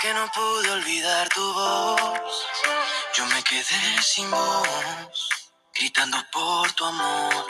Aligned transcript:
que 0.00 0.14
no 0.14 0.30
pude 0.32 0.70
olvidar 0.70 1.28
tu 1.30 1.52
voz. 1.52 2.46
Yo 3.14 3.26
me 3.26 3.42
quedé 3.42 4.02
sin 4.02 4.30
voz, 4.30 5.28
gritando 5.74 6.18
por 6.32 6.70
tu 6.72 6.84
amor. 6.84 7.46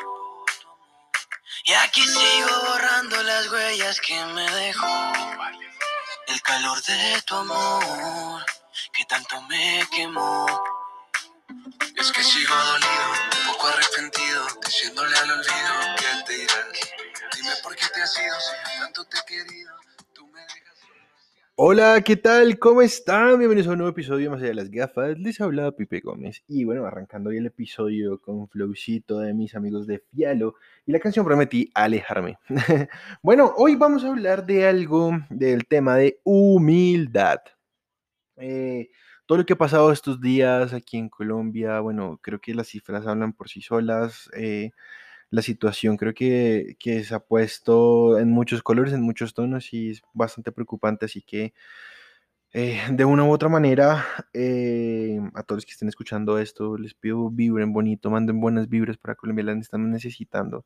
Y 1.64 1.72
aquí 1.74 2.02
sigo 2.02 2.60
borrando 2.66 3.22
las 3.22 3.50
huellas 3.50 4.00
que 4.00 4.24
me 4.26 4.50
dejó 4.50 5.12
el 6.28 6.42
calor 6.42 6.82
de 6.82 7.22
tu 7.22 7.34
amor 7.34 8.44
que 8.92 9.04
tanto 9.04 9.40
me 9.42 9.86
quemó. 9.94 10.46
Es 11.96 12.12
que 12.12 12.22
sigo 12.22 12.54
dolido, 12.54 13.12
un 13.40 13.46
poco 13.52 13.68
arrepentido, 13.68 14.46
diciéndole 14.64 15.16
al 15.18 15.30
olvido 15.30 15.96
que 15.96 16.24
te 16.26 16.32
dirán. 16.32 16.72
Dime 17.34 17.56
por 17.62 17.76
qué 17.76 17.86
te 17.88 18.02
has 18.02 18.18
ido, 18.18 18.40
si 18.40 18.80
tanto 18.80 19.04
te 19.04 19.18
he 19.18 19.24
querido. 19.24 19.77
Hola, 21.60 22.00
¿qué 22.02 22.16
tal? 22.16 22.56
¿Cómo 22.60 22.82
están? 22.82 23.36
Bienvenidos 23.36 23.66
a 23.66 23.72
un 23.72 23.78
nuevo 23.78 23.90
episodio 23.90 24.30
más 24.30 24.38
allá 24.38 24.50
de 24.50 24.54
las 24.54 24.70
gafas. 24.70 25.18
Les 25.18 25.40
habla 25.40 25.72
Pipe 25.72 25.98
Gómez. 25.98 26.44
Y 26.46 26.62
bueno, 26.62 26.86
arrancando 26.86 27.30
hoy 27.30 27.38
el 27.38 27.46
episodio 27.46 28.20
con 28.20 28.48
flowcito 28.48 29.18
de 29.18 29.34
mis 29.34 29.56
amigos 29.56 29.88
de 29.88 29.98
Fialo 29.98 30.54
y 30.86 30.92
la 30.92 31.00
canción 31.00 31.24
Prometí 31.24 31.68
alejarme. 31.74 32.38
bueno, 33.24 33.52
hoy 33.56 33.74
vamos 33.74 34.04
a 34.04 34.10
hablar 34.10 34.46
de 34.46 34.68
algo 34.68 35.10
del 35.30 35.66
tema 35.66 35.96
de 35.96 36.20
humildad. 36.22 37.40
Eh, 38.36 38.90
todo 39.26 39.38
lo 39.38 39.44
que 39.44 39.54
ha 39.54 39.58
pasado 39.58 39.90
estos 39.90 40.20
días 40.20 40.72
aquí 40.72 40.96
en 40.96 41.08
Colombia, 41.08 41.80
bueno, 41.80 42.20
creo 42.22 42.40
que 42.40 42.54
las 42.54 42.68
cifras 42.68 43.04
hablan 43.04 43.32
por 43.32 43.48
sí 43.48 43.62
solas. 43.62 44.30
eh, 44.32 44.70
la 45.30 45.42
situación 45.42 45.96
creo 45.96 46.14
que, 46.14 46.76
que 46.78 47.04
se 47.04 47.14
ha 47.14 47.20
puesto 47.20 48.18
en 48.18 48.30
muchos 48.30 48.62
colores, 48.62 48.92
en 48.94 49.02
muchos 49.02 49.34
tonos 49.34 49.72
y 49.72 49.90
es 49.90 50.02
bastante 50.14 50.52
preocupante. 50.52 51.06
Así 51.06 51.22
que 51.22 51.54
eh, 52.52 52.80
de 52.90 53.04
una 53.04 53.24
u 53.24 53.30
otra 53.30 53.48
manera, 53.50 54.06
eh, 54.32 55.20
a 55.34 55.42
todos 55.42 55.58
los 55.58 55.66
que 55.66 55.72
estén 55.72 55.88
escuchando 55.88 56.38
esto, 56.38 56.78
les 56.78 56.94
pido 56.94 57.28
vibren 57.30 57.72
bonito, 57.72 58.10
manden 58.10 58.40
buenas 58.40 58.68
vibras 58.68 58.96
para 58.96 59.14
Colombia, 59.16 59.44
las 59.44 59.58
estamos 59.58 59.88
necesitando. 59.88 60.64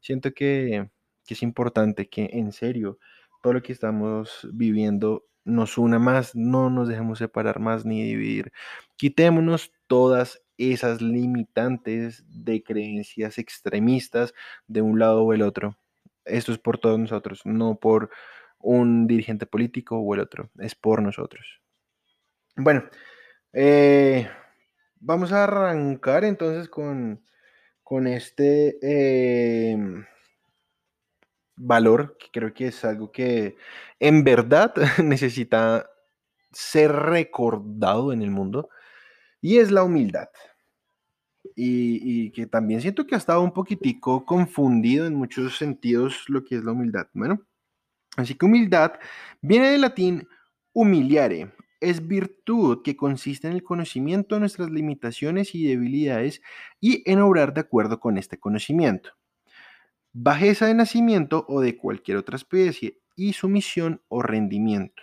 Siento 0.00 0.32
que, 0.32 0.90
que 1.24 1.34
es 1.34 1.42
importante 1.42 2.08
que 2.08 2.30
en 2.32 2.52
serio 2.52 2.98
todo 3.42 3.52
lo 3.54 3.62
que 3.62 3.72
estamos 3.72 4.48
viviendo 4.52 5.26
nos 5.44 5.78
una 5.78 5.98
más, 5.98 6.34
no 6.34 6.68
nos 6.70 6.88
dejemos 6.88 7.18
separar 7.18 7.60
más 7.60 7.84
ni 7.86 8.02
dividir. 8.04 8.52
Quitémonos 8.96 9.72
todas 9.86 10.42
esas 10.60 11.00
limitantes 11.00 12.22
de 12.28 12.62
creencias 12.62 13.38
extremistas 13.38 14.34
de 14.66 14.82
un 14.82 14.98
lado 14.98 15.24
o 15.24 15.32
el 15.32 15.42
otro. 15.42 15.78
Esto 16.24 16.52
es 16.52 16.58
por 16.58 16.78
todos 16.78 16.98
nosotros, 16.98 17.40
no 17.46 17.76
por 17.76 18.10
un 18.58 19.06
dirigente 19.06 19.46
político 19.46 19.98
o 19.98 20.14
el 20.14 20.20
otro, 20.20 20.50
es 20.58 20.74
por 20.74 21.02
nosotros. 21.02 21.60
Bueno, 22.56 22.84
eh, 23.54 24.28
vamos 24.96 25.32
a 25.32 25.44
arrancar 25.44 26.24
entonces 26.24 26.68
con, 26.68 27.24
con 27.82 28.06
este 28.06 28.78
eh, 28.82 29.78
valor, 31.56 32.16
que 32.18 32.26
creo 32.32 32.52
que 32.52 32.68
es 32.68 32.84
algo 32.84 33.10
que 33.10 33.56
en 33.98 34.24
verdad 34.24 34.74
necesita 35.02 35.90
ser 36.52 36.92
recordado 36.92 38.12
en 38.12 38.22
el 38.22 38.30
mundo, 38.30 38.68
y 39.40 39.58
es 39.58 39.70
la 39.70 39.84
humildad. 39.84 40.28
Y, 41.62 42.30
que 42.30 42.46
también 42.46 42.80
siento 42.80 43.06
que 43.06 43.14
ha 43.14 43.18
estado 43.18 43.42
un 43.42 43.52
poquitico 43.52 44.24
confundido 44.24 45.06
en 45.06 45.14
muchos 45.14 45.58
sentidos 45.58 46.24
lo 46.28 46.42
que 46.42 46.56
es 46.56 46.64
la 46.64 46.72
humildad. 46.72 47.08
Bueno, 47.12 47.42
así 48.16 48.34
que 48.34 48.46
humildad 48.46 48.92
viene 49.42 49.70
del 49.70 49.82
latín 49.82 50.26
humiliare. 50.72 51.52
Es 51.80 52.06
virtud 52.06 52.82
que 52.82 52.96
consiste 52.96 53.46
en 53.46 53.54
el 53.54 53.62
conocimiento 53.62 54.34
de 54.34 54.40
nuestras 54.40 54.70
limitaciones 54.70 55.54
y 55.54 55.66
debilidades 55.66 56.42
y 56.80 57.02
en 57.10 57.20
obrar 57.20 57.52
de 57.54 57.62
acuerdo 57.62 58.00
con 58.00 58.16
este 58.16 58.38
conocimiento. 58.38 59.10
Bajeza 60.12 60.66
de 60.66 60.74
nacimiento 60.74 61.44
o 61.48 61.60
de 61.60 61.76
cualquier 61.76 62.16
otra 62.16 62.36
especie 62.36 63.00
y 63.16 63.32
sumisión 63.32 64.02
o 64.08 64.22
rendimiento. 64.22 65.02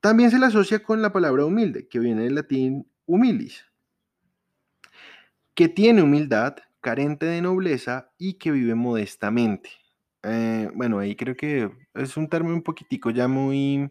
También 0.00 0.30
se 0.30 0.38
le 0.38 0.46
asocia 0.46 0.82
con 0.82 1.02
la 1.02 1.12
palabra 1.12 1.44
humilde, 1.44 1.88
que 1.88 1.98
viene 1.98 2.24
del 2.24 2.36
latín 2.36 2.90
humilis, 3.06 3.64
que 5.56 5.68
tiene 5.68 6.02
humildad, 6.02 6.56
carente 6.80 7.26
de 7.26 7.40
nobleza 7.40 8.12
y 8.18 8.34
que 8.34 8.52
vive 8.52 8.74
modestamente. 8.74 9.70
Eh, 10.22 10.70
bueno, 10.74 10.98
ahí 10.98 11.16
creo 11.16 11.34
que 11.34 11.70
es 11.94 12.16
un 12.16 12.28
término 12.28 12.54
un 12.54 12.62
poquitico 12.62 13.10
ya 13.10 13.26
muy, 13.26 13.90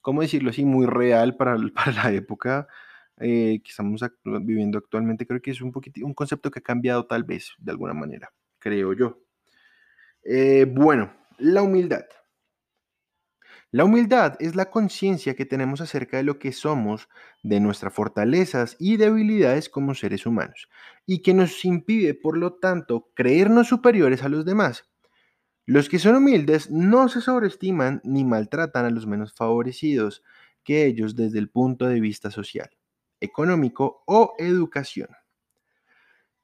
¿cómo 0.00 0.22
decirlo 0.22 0.50
así? 0.50 0.64
Muy 0.64 0.86
real 0.86 1.36
para, 1.36 1.56
la 1.58 2.10
época 2.10 2.66
eh, 3.20 3.60
que 3.62 3.70
estamos 3.70 4.00
viviendo 4.42 4.78
actualmente. 4.78 5.26
Creo 5.26 5.42
que 5.42 5.50
es 5.50 5.60
un 5.60 5.72
poquitico, 5.72 6.06
un 6.06 6.14
concepto 6.14 6.50
que 6.50 6.60
ha 6.60 6.62
cambiado 6.62 7.06
tal 7.06 7.22
vez 7.22 7.52
de 7.58 7.72
alguna 7.72 7.92
manera, 7.92 8.32
creo 8.58 8.94
yo. 8.94 9.20
Eh, 10.24 10.64
bueno, 10.66 11.12
la 11.36 11.62
humildad. 11.62 12.06
La 13.74 13.84
humildad 13.84 14.36
es 14.38 14.54
la 14.54 14.70
conciencia 14.70 15.34
que 15.34 15.46
tenemos 15.46 15.80
acerca 15.80 16.16
de 16.16 16.22
lo 16.22 16.38
que 16.38 16.52
somos, 16.52 17.08
de 17.42 17.58
nuestras 17.58 17.92
fortalezas 17.92 18.76
y 18.78 18.98
debilidades 18.98 19.68
como 19.68 19.96
seres 19.96 20.26
humanos, 20.26 20.68
y 21.06 21.22
que 21.22 21.34
nos 21.34 21.64
impide, 21.64 22.14
por 22.14 22.36
lo 22.36 22.52
tanto, 22.52 23.10
creernos 23.14 23.66
superiores 23.66 24.22
a 24.22 24.28
los 24.28 24.44
demás. 24.44 24.88
Los 25.66 25.88
que 25.88 25.98
son 25.98 26.14
humildes 26.14 26.70
no 26.70 27.08
se 27.08 27.20
sobreestiman 27.20 28.00
ni 28.04 28.22
maltratan 28.22 28.84
a 28.84 28.90
los 28.90 29.08
menos 29.08 29.34
favorecidos 29.34 30.22
que 30.62 30.86
ellos 30.86 31.16
desde 31.16 31.40
el 31.40 31.50
punto 31.50 31.88
de 31.88 31.98
vista 31.98 32.30
social, 32.30 32.70
económico 33.18 34.04
o 34.06 34.34
educación. 34.38 35.08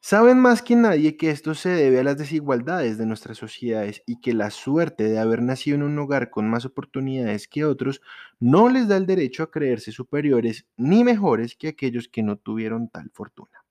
Saben 0.03 0.39
más 0.39 0.63
que 0.63 0.77
nadie 0.77 1.17
que 1.19 1.31
esto 1.31 1.55
se 1.55 1.69
debe 1.71 2.01
a 2.01 2.05
las 2.05 2.17
desigualdades 2.17 2.97
de 2.97 3.05
nuestras 3.07 3.37
sociedades 3.37 4.03
y 4.07 4.21
que 4.21 4.33
la 4.33 4.51
suerte 4.51 5.05
de 5.05 5.19
haber 5.19 5.43
nacido 5.43 5.77
en 5.77 5.83
un 5.83 5.99
hogar 5.99 6.31
con 6.31 6.49
más 6.49 6.65
oportunidades 6.65 7.49
que 7.49 7.65
otros 7.67 8.01
no 8.39 8.69
les 8.71 8.89
da 8.89 8.97
el 8.97 9.07
derecho 9.07 9.43
a 9.43 9.51
creerse 9.51 9.93
superiores 9.93 10.67
ni 10.77 11.05
mejores 11.05 11.55
que 11.55 11.69
aquellos 11.69 12.09
que 12.09 12.23
no 12.23 12.37
tuvieron 12.37 12.89
tal 12.89 13.11
fortuna. 13.11 13.63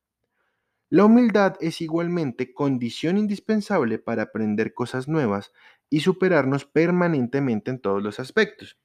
La 0.91 1.05
humildad 1.05 1.55
es 1.61 1.81
igualmente 1.81 2.53
condición 2.53 3.17
indispensable 3.17 3.97
para 3.97 4.23
aprender 4.23 4.73
cosas 4.75 5.07
nuevas 5.07 5.51
y 5.89 6.01
superarnos 6.01 6.65
permanentemente 6.65 7.71
en 7.71 7.79
todos 7.79 8.03
los 8.03 8.19
aspectos 8.19 8.77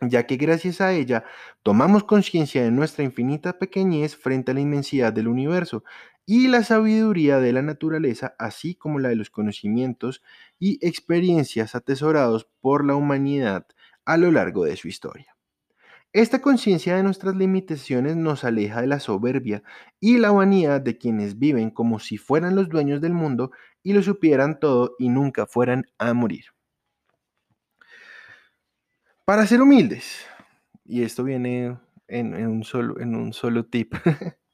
ya 0.00 0.26
que 0.26 0.36
gracias 0.36 0.80
a 0.80 0.92
ella 0.92 1.24
tomamos 1.62 2.04
conciencia 2.04 2.62
de 2.62 2.70
nuestra 2.70 3.04
infinita 3.04 3.58
pequeñez 3.58 4.16
frente 4.16 4.52
a 4.52 4.54
la 4.54 4.60
inmensidad 4.60 5.12
del 5.12 5.28
universo 5.28 5.82
y 6.30 6.48
la 6.48 6.62
sabiduría 6.62 7.40
de 7.40 7.54
la 7.54 7.62
naturaleza, 7.62 8.34
así 8.38 8.74
como 8.74 8.98
la 8.98 9.08
de 9.08 9.16
los 9.16 9.30
conocimientos 9.30 10.22
y 10.58 10.78
experiencias 10.86 11.74
atesorados 11.74 12.46
por 12.60 12.84
la 12.84 12.96
humanidad 12.96 13.66
a 14.04 14.18
lo 14.18 14.30
largo 14.30 14.66
de 14.66 14.76
su 14.76 14.88
historia. 14.88 15.34
Esta 16.12 16.42
conciencia 16.42 16.94
de 16.94 17.02
nuestras 17.02 17.34
limitaciones 17.34 18.14
nos 18.16 18.44
aleja 18.44 18.82
de 18.82 18.88
la 18.88 19.00
soberbia 19.00 19.62
y 20.00 20.18
la 20.18 20.30
vanidad 20.30 20.82
de 20.82 20.98
quienes 20.98 21.38
viven 21.38 21.70
como 21.70 21.98
si 21.98 22.18
fueran 22.18 22.56
los 22.56 22.68
dueños 22.68 23.00
del 23.00 23.14
mundo 23.14 23.50
y 23.82 23.94
lo 23.94 24.02
supieran 24.02 24.60
todo 24.60 24.96
y 24.98 25.08
nunca 25.08 25.46
fueran 25.46 25.86
a 25.96 26.12
morir. 26.12 26.44
Para 29.24 29.46
ser 29.46 29.62
humildes, 29.62 30.26
y 30.84 31.04
esto 31.04 31.24
viene 31.24 31.78
en, 32.06 32.46
un, 32.46 32.64
solo, 32.64 33.00
en 33.00 33.14
un 33.14 33.32
solo 33.32 33.64
tip, 33.64 33.94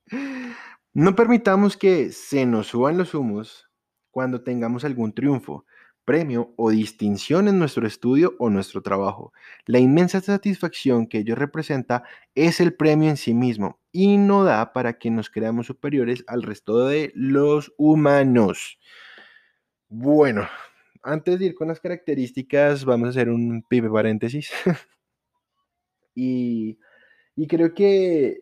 no 0.95 1.15
permitamos 1.17 1.77
que 1.77 2.11
se 2.11 2.47
nos 2.47 2.69
suban 2.69 2.99
los 2.99 3.15
humos 3.15 3.69
cuando 4.11 4.43
tengamos 4.43 4.85
algún 4.85 5.13
triunfo, 5.13 5.67
premio 6.05 6.53
o 6.57 6.71
distinción 6.71 7.49
en 7.49 7.59
nuestro 7.59 7.87
estudio 7.87 8.35
o 8.39 8.51
nuestro 8.51 8.83
trabajo. 8.83 9.33
La 9.67 9.79
inmensa 9.81 10.21
satisfacción 10.21 11.07
que 11.07 11.19
ello 11.19 11.35
representa 11.35 12.05
es 12.35 12.61
el 12.61 12.75
premio 12.75 13.11
en 13.11 13.17
sí 13.17 13.35
mismo 13.35 13.81
y 13.91 14.19
no 14.19 14.45
da 14.45 14.73
para 14.73 14.99
que 14.99 15.11
nos 15.11 15.31
creamos 15.31 15.67
superiores 15.67 16.25
al 16.29 16.43
resto 16.43 16.87
de 16.87 17.13
los 17.15 17.73
humanos. 17.79 18.79
Bueno, 19.89 20.47
antes 21.03 21.39
de 21.39 21.47
ir 21.47 21.55
con 21.55 21.69
las 21.69 21.81
características, 21.81 22.85
vamos 22.85 23.07
a 23.09 23.11
hacer 23.11 23.29
un 23.31 23.63
pipe 23.69 23.89
paréntesis. 23.91 24.51
y, 26.15 26.79
y 27.37 27.47
creo 27.47 27.75
que, 27.75 28.41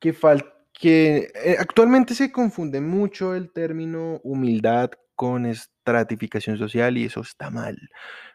que, 0.00 0.14
fal- 0.14 0.51
que 0.82 1.30
eh, 1.44 1.56
actualmente 1.58 2.14
se 2.14 2.32
confunde 2.32 2.80
mucho 2.80 3.34
el 3.34 3.52
término 3.52 4.20
humildad 4.24 4.90
con 5.14 5.46
estratificación 5.46 6.58
social 6.58 6.98
y 6.98 7.04
eso 7.04 7.20
está 7.20 7.50
mal, 7.50 7.78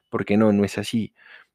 porque 0.09 0.37
no, 0.37 0.53
no 0.53 0.63
es 0.65 0.77
así. 0.77 1.13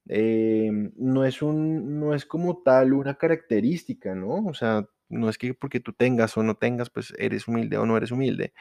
Eh, 0.08 0.70
no 0.96 1.24
es 1.24 1.42
un, 1.42 1.98
no 2.00 2.14
es 2.14 2.26
como 2.26 2.62
tal 2.62 2.92
una 2.92 3.14
característica, 3.14 4.14
¿no? 4.14 4.46
O 4.46 4.54
sea, 4.54 4.86
no 5.08 5.28
es 5.30 5.38
que 5.38 5.54
porque 5.54 5.80
tú 5.80 5.92
tengas 5.94 6.36
o 6.36 6.42
no 6.42 6.56
tengas, 6.56 6.90
pues 6.90 7.14
eres 7.18 7.48
humilde 7.48 7.78
o 7.78 7.86
no 7.86 7.96
eres 7.96 8.10
humilde, 8.12 8.52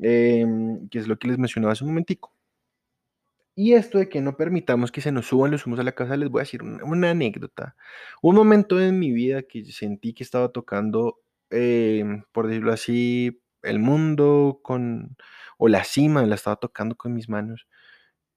Em, 0.00 0.88
que 0.88 0.98
es 0.98 1.08
lo 1.08 1.18
que 1.18 1.28
les 1.28 1.38
mencionaba 1.38 1.72
hace 1.72 1.84
un 1.84 1.90
momentico. 1.90 2.32
Y 3.56 3.74
esto 3.74 3.98
de 3.98 4.08
que 4.08 4.20
no 4.20 4.36
permitamos 4.36 4.90
que 4.92 5.00
se 5.00 5.12
nos 5.12 5.26
suban 5.26 5.50
los 5.50 5.66
humos 5.66 5.80
a 5.80 5.82
la 5.82 5.92
casa, 5.92 6.16
les 6.16 6.30
voy 6.30 6.40
a 6.40 6.42
decir 6.44 6.62
una, 6.62 6.84
una 6.84 7.10
anécdota. 7.10 7.76
Un 8.22 8.36
momento 8.36 8.80
en 8.80 8.98
mi 8.98 9.12
vida 9.12 9.42
que 9.42 9.64
sentí 9.66 10.14
que 10.14 10.22
estaba 10.24 10.50
tocando, 10.50 11.18
eh, 11.50 12.04
por 12.32 12.46
decirlo 12.48 12.72
así, 12.72 13.42
el 13.62 13.78
mundo 13.78 14.60
con, 14.62 15.16
o 15.58 15.68
la 15.68 15.84
cima, 15.84 16.24
la 16.26 16.34
estaba 16.36 16.56
tocando 16.56 16.96
con 16.96 17.14
mis 17.14 17.28
manos. 17.28 17.66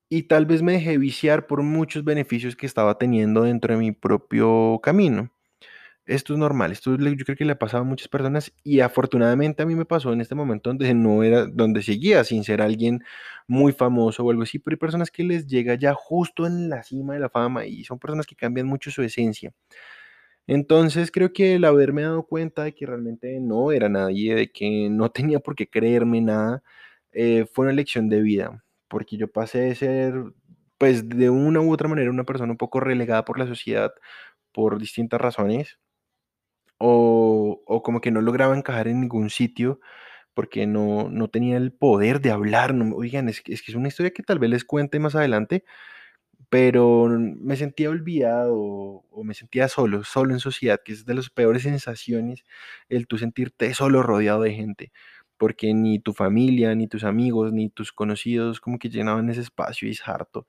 Y 0.09 0.23
tal 0.23 0.45
vez 0.45 0.61
me 0.61 0.73
dejé 0.73 0.97
viciar 0.97 1.47
por 1.47 1.63
muchos 1.63 2.03
beneficios 2.03 2.55
que 2.55 2.65
estaba 2.67 2.97
teniendo 2.97 3.43
dentro 3.43 3.73
de 3.73 3.79
mi 3.79 3.91
propio 3.91 4.79
camino. 4.83 5.31
Esto 6.05 6.33
es 6.33 6.39
normal, 6.39 6.73
esto 6.73 6.97
yo 6.97 7.25
creo 7.25 7.37
que 7.37 7.45
le 7.45 7.53
ha 7.53 7.59
pasado 7.59 7.83
a 7.83 7.85
muchas 7.85 8.09
personas 8.09 8.51
y 8.63 8.81
afortunadamente 8.81 9.63
a 9.63 9.65
mí 9.65 9.73
me 9.75 9.85
pasó 9.85 10.11
en 10.11 10.19
este 10.19 10.35
momento 10.35 10.69
donde 10.69 10.93
no 10.93 11.23
era, 11.23 11.45
donde 11.45 11.81
seguía 11.81 12.25
sin 12.25 12.43
ser 12.43 12.61
alguien 12.61 13.03
muy 13.47 13.71
famoso 13.71 14.23
o 14.23 14.29
algo 14.31 14.43
así, 14.43 14.59
pero 14.59 14.75
hay 14.75 14.79
personas 14.79 15.11
que 15.11 15.23
les 15.23 15.47
llega 15.47 15.75
ya 15.75 15.93
justo 15.93 16.45
en 16.45 16.67
la 16.69 16.83
cima 16.83 17.13
de 17.13 17.21
la 17.21 17.29
fama 17.29 17.65
y 17.65 17.85
son 17.85 17.99
personas 17.99 18.25
que 18.27 18.35
cambian 18.35 18.67
mucho 18.67 18.91
su 18.91 19.01
esencia. 19.01 19.53
Entonces 20.47 21.11
creo 21.11 21.31
que 21.33 21.55
el 21.55 21.65
haberme 21.65 22.03
dado 22.03 22.23
cuenta 22.27 22.63
de 22.63 22.73
que 22.75 22.85
realmente 22.85 23.39
no 23.39 23.71
era 23.71 23.89
nadie, 23.89 24.35
de 24.35 24.51
que 24.51 24.89
no 24.89 25.09
tenía 25.11 25.39
por 25.39 25.55
qué 25.55 25.67
creerme 25.69 26.21
nada, 26.21 26.63
eh, 27.13 27.45
fue 27.53 27.65
una 27.65 27.73
lección 27.75 28.09
de 28.09 28.21
vida, 28.21 28.63
porque 28.89 29.17
yo 29.17 29.31
pasé 29.31 29.59
de 29.61 29.75
ser, 29.75 30.13
pues 30.77 31.07
de 31.09 31.29
una 31.29 31.61
u 31.61 31.71
otra 31.73 31.87
manera, 31.89 32.09
una 32.11 32.25
persona 32.25 32.51
un 32.51 32.57
poco 32.57 32.79
relegada 32.81 33.25
por 33.25 33.39
la 33.39 33.47
sociedad 33.47 33.93
por 34.53 34.79
distintas 34.79 35.21
razones 35.21 35.79
o, 36.79 37.61
o 37.65 37.83
como 37.83 38.01
que 38.01 38.11
no 38.11 38.21
lograba 38.21 38.57
encajar 38.57 38.87
en 38.87 39.01
ningún 39.01 39.29
sitio 39.29 39.79
porque 40.35 40.67
no, 40.67 41.09
no 41.09 41.29
tenía 41.29 41.57
el 41.57 41.73
poder 41.73 42.21
de 42.21 42.31
hablar. 42.31 42.75
No, 42.75 42.95
oigan, 42.95 43.29
es, 43.29 43.43
es 43.47 43.63
que 43.63 43.71
es 43.73 43.77
una 43.77 43.89
historia 43.89 44.11
que 44.13 44.23
tal 44.23 44.39
vez 44.39 44.51
les 44.51 44.65
cuente 44.65 44.99
más 44.99 45.15
adelante, 45.15 45.65
pero 46.53 47.07
me 47.09 47.55
sentía 47.57 47.89
olvidado 47.89 48.55
o 48.59 49.23
me 49.23 49.33
sentía 49.33 49.67
solo, 49.69 50.03
solo 50.03 50.33
en 50.33 50.39
sociedad, 50.39 50.79
que 50.85 50.93
es 50.93 51.03
de 51.05 51.15
las 51.15 51.29
peores 51.31 51.63
sensaciones 51.63 52.45
el 52.89 53.07
tú 53.07 53.17
sentirte 53.17 53.73
solo 53.73 54.03
rodeado 54.03 54.43
de 54.43 54.53
gente, 54.53 54.91
porque 55.37 55.73
ni 55.73 55.97
tu 55.99 56.13
familia, 56.13 56.75
ni 56.75 56.87
tus 56.87 57.03
amigos, 57.05 57.51
ni 57.53 57.69
tus 57.69 57.91
conocidos 57.91 58.61
como 58.61 58.77
que 58.79 58.89
llenaban 58.89 59.29
ese 59.31 59.41
espacio 59.41 59.87
y 59.87 59.91
es 59.91 60.07
harto. 60.07 60.45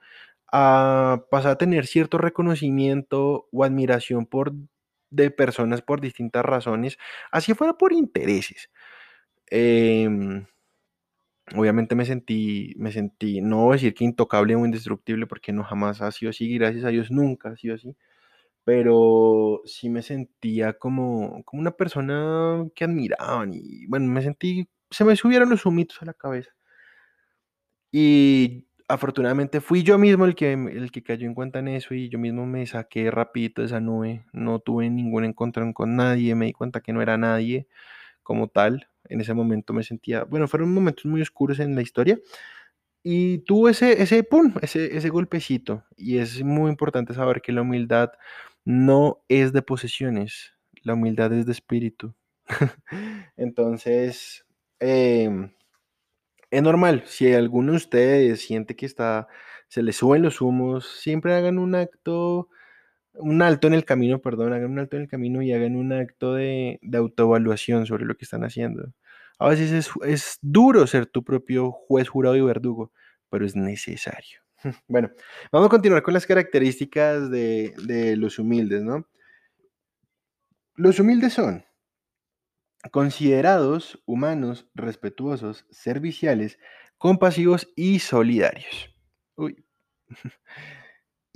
A 0.52 1.24
pasar 1.30 1.52
a 1.52 1.58
tener 1.58 1.86
cierto 1.86 2.18
reconocimiento 2.18 3.48
o 3.52 3.64
admiración 3.64 4.26
por 4.26 4.52
de 5.10 5.30
personas 5.30 5.82
por 5.82 6.00
distintas 6.02 6.44
razones, 6.44 6.98
así 7.32 7.54
fuera 7.54 7.74
por 7.74 7.92
intereses. 7.94 8.70
Em, 9.50 10.46
obviamente 11.54 11.94
me 11.94 12.06
sentí, 12.06 12.74
me 12.76 12.92
sentí, 12.92 13.40
no 13.40 13.72
decir 13.72 13.94
que 13.94 14.04
intocable 14.04 14.56
o 14.56 14.64
indestructible, 14.64 15.26
porque 15.26 15.52
no 15.52 15.64
jamás 15.64 16.00
ha 16.02 16.10
sido 16.12 16.30
así, 16.30 16.52
gracias 16.56 16.84
a 16.84 16.88
Dios 16.88 17.10
nunca 17.10 17.50
ha 17.50 17.56
sido 17.56 17.74
así, 17.74 17.96
pero 18.64 19.62
sí 19.66 19.90
me 19.90 20.02
sentía 20.02 20.74
como, 20.74 21.42
como 21.44 21.60
una 21.60 21.72
persona 21.72 22.66
que 22.74 22.84
admiraban 22.84 23.52
y 23.54 23.86
bueno, 23.86 24.08
me 24.08 24.22
sentí, 24.22 24.68
se 24.90 25.04
me 25.04 25.16
subieron 25.16 25.50
los 25.50 25.66
humitos 25.66 26.02
a 26.02 26.06
la 26.06 26.14
cabeza. 26.14 26.50
Y 27.92 28.66
afortunadamente 28.88 29.60
fui 29.60 29.82
yo 29.82 29.98
mismo 29.98 30.24
el 30.24 30.34
que, 30.34 30.52
el 30.52 30.90
que 30.90 31.02
cayó 31.02 31.26
en 31.26 31.34
cuenta 31.34 31.60
en 31.60 31.68
eso 31.68 31.94
y 31.94 32.08
yo 32.08 32.18
mismo 32.18 32.46
me 32.46 32.66
saqué 32.66 33.10
rapidito 33.10 33.62
de 33.62 33.66
esa 33.66 33.80
nube, 33.80 34.24
no 34.32 34.58
tuve 34.60 34.90
ningún 34.90 35.24
encontrón 35.24 35.72
con 35.72 35.96
nadie, 35.96 36.34
me 36.34 36.46
di 36.46 36.52
cuenta 36.52 36.80
que 36.80 36.92
no 36.92 37.02
era 37.02 37.16
nadie 37.18 37.68
como 38.24 38.48
tal. 38.48 38.88
En 39.08 39.20
ese 39.20 39.34
momento 39.34 39.72
me 39.72 39.84
sentía, 39.84 40.24
bueno, 40.24 40.48
fueron 40.48 40.74
momentos 40.74 41.04
muy 41.04 41.22
oscuros 41.22 41.60
en 41.60 41.76
la 41.76 41.82
historia 41.82 42.18
y 43.04 43.38
tuvo 43.40 43.68
ese, 43.68 44.02
ese, 44.02 44.24
pum, 44.24 44.54
ese, 44.62 44.96
ese 44.96 45.10
golpecito. 45.10 45.84
Y 45.96 46.18
es 46.18 46.42
muy 46.42 46.70
importante 46.70 47.14
saber 47.14 47.42
que 47.42 47.52
la 47.52 47.62
humildad 47.62 48.12
no 48.64 49.22
es 49.28 49.52
de 49.52 49.62
posesiones, 49.62 50.54
la 50.82 50.94
humildad 50.94 51.32
es 51.34 51.46
de 51.46 51.52
espíritu. 51.52 52.14
Entonces, 53.36 54.46
em, 54.80 55.52
es 56.50 56.62
normal, 56.62 57.02
si 57.06 57.32
alguno 57.34 57.72
de 57.72 57.76
ustedes 57.76 58.40
siente 58.40 58.74
que 58.74 58.86
está, 58.86 59.28
se 59.68 59.82
le 59.82 59.92
suben 59.92 60.22
los 60.22 60.40
humos, 60.40 60.86
siempre 61.00 61.34
hagan 61.34 61.58
un 61.58 61.74
acto 61.74 62.48
un 63.14 63.42
alto 63.42 63.66
en 63.66 63.74
el 63.74 63.84
camino, 63.84 64.20
perdón, 64.20 64.52
hagan 64.52 64.72
un 64.72 64.78
alto 64.78 64.96
en 64.96 65.02
el 65.02 65.08
camino 65.08 65.42
y 65.42 65.52
hagan 65.52 65.76
un 65.76 65.92
acto 65.92 66.34
de, 66.34 66.80
autoevaluación 66.92 67.86
sobre 67.86 68.04
lo 68.04 68.16
que 68.16 68.24
están 68.24 68.44
haciendo. 68.44 68.92
A 69.38 69.48
veces 69.48 69.72
es, 69.72 69.90
es 70.04 70.38
duro 70.42 70.86
ser 70.86 71.06
tu 71.06 71.24
propio 71.24 71.72
juez, 71.72 72.08
jurado 72.08 72.36
y 72.36 72.40
verdugo, 72.40 72.92
pero 73.30 73.44
es 73.46 73.56
necesario. 73.56 74.40
Bueno, 74.88 75.10
vamos 75.52 75.66
a 75.66 75.70
continuar 75.70 76.02
con 76.02 76.14
las 76.14 76.26
características 76.26 77.30
de, 77.30 77.74
de 77.84 78.16
los 78.16 78.38
humildes, 78.38 78.82
¿no? 78.82 79.06
Los 80.74 80.98
humildes 80.98 81.34
son 81.34 81.66
considerados, 82.90 84.02
humanos, 84.06 84.66
respetuosos, 84.74 85.66
serviciales, 85.70 86.58
compasivos 86.96 87.70
y 87.76 87.98
solidarios. 87.98 88.90
Uy. 89.36 89.64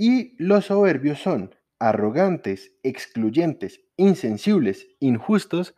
Y 0.01 0.37
los 0.41 0.67
soberbios 0.67 1.19
son 1.19 1.58
arrogantes, 1.79 2.73
excluyentes, 2.83 3.83
insensibles, 3.97 4.89
injustos 5.01 5.75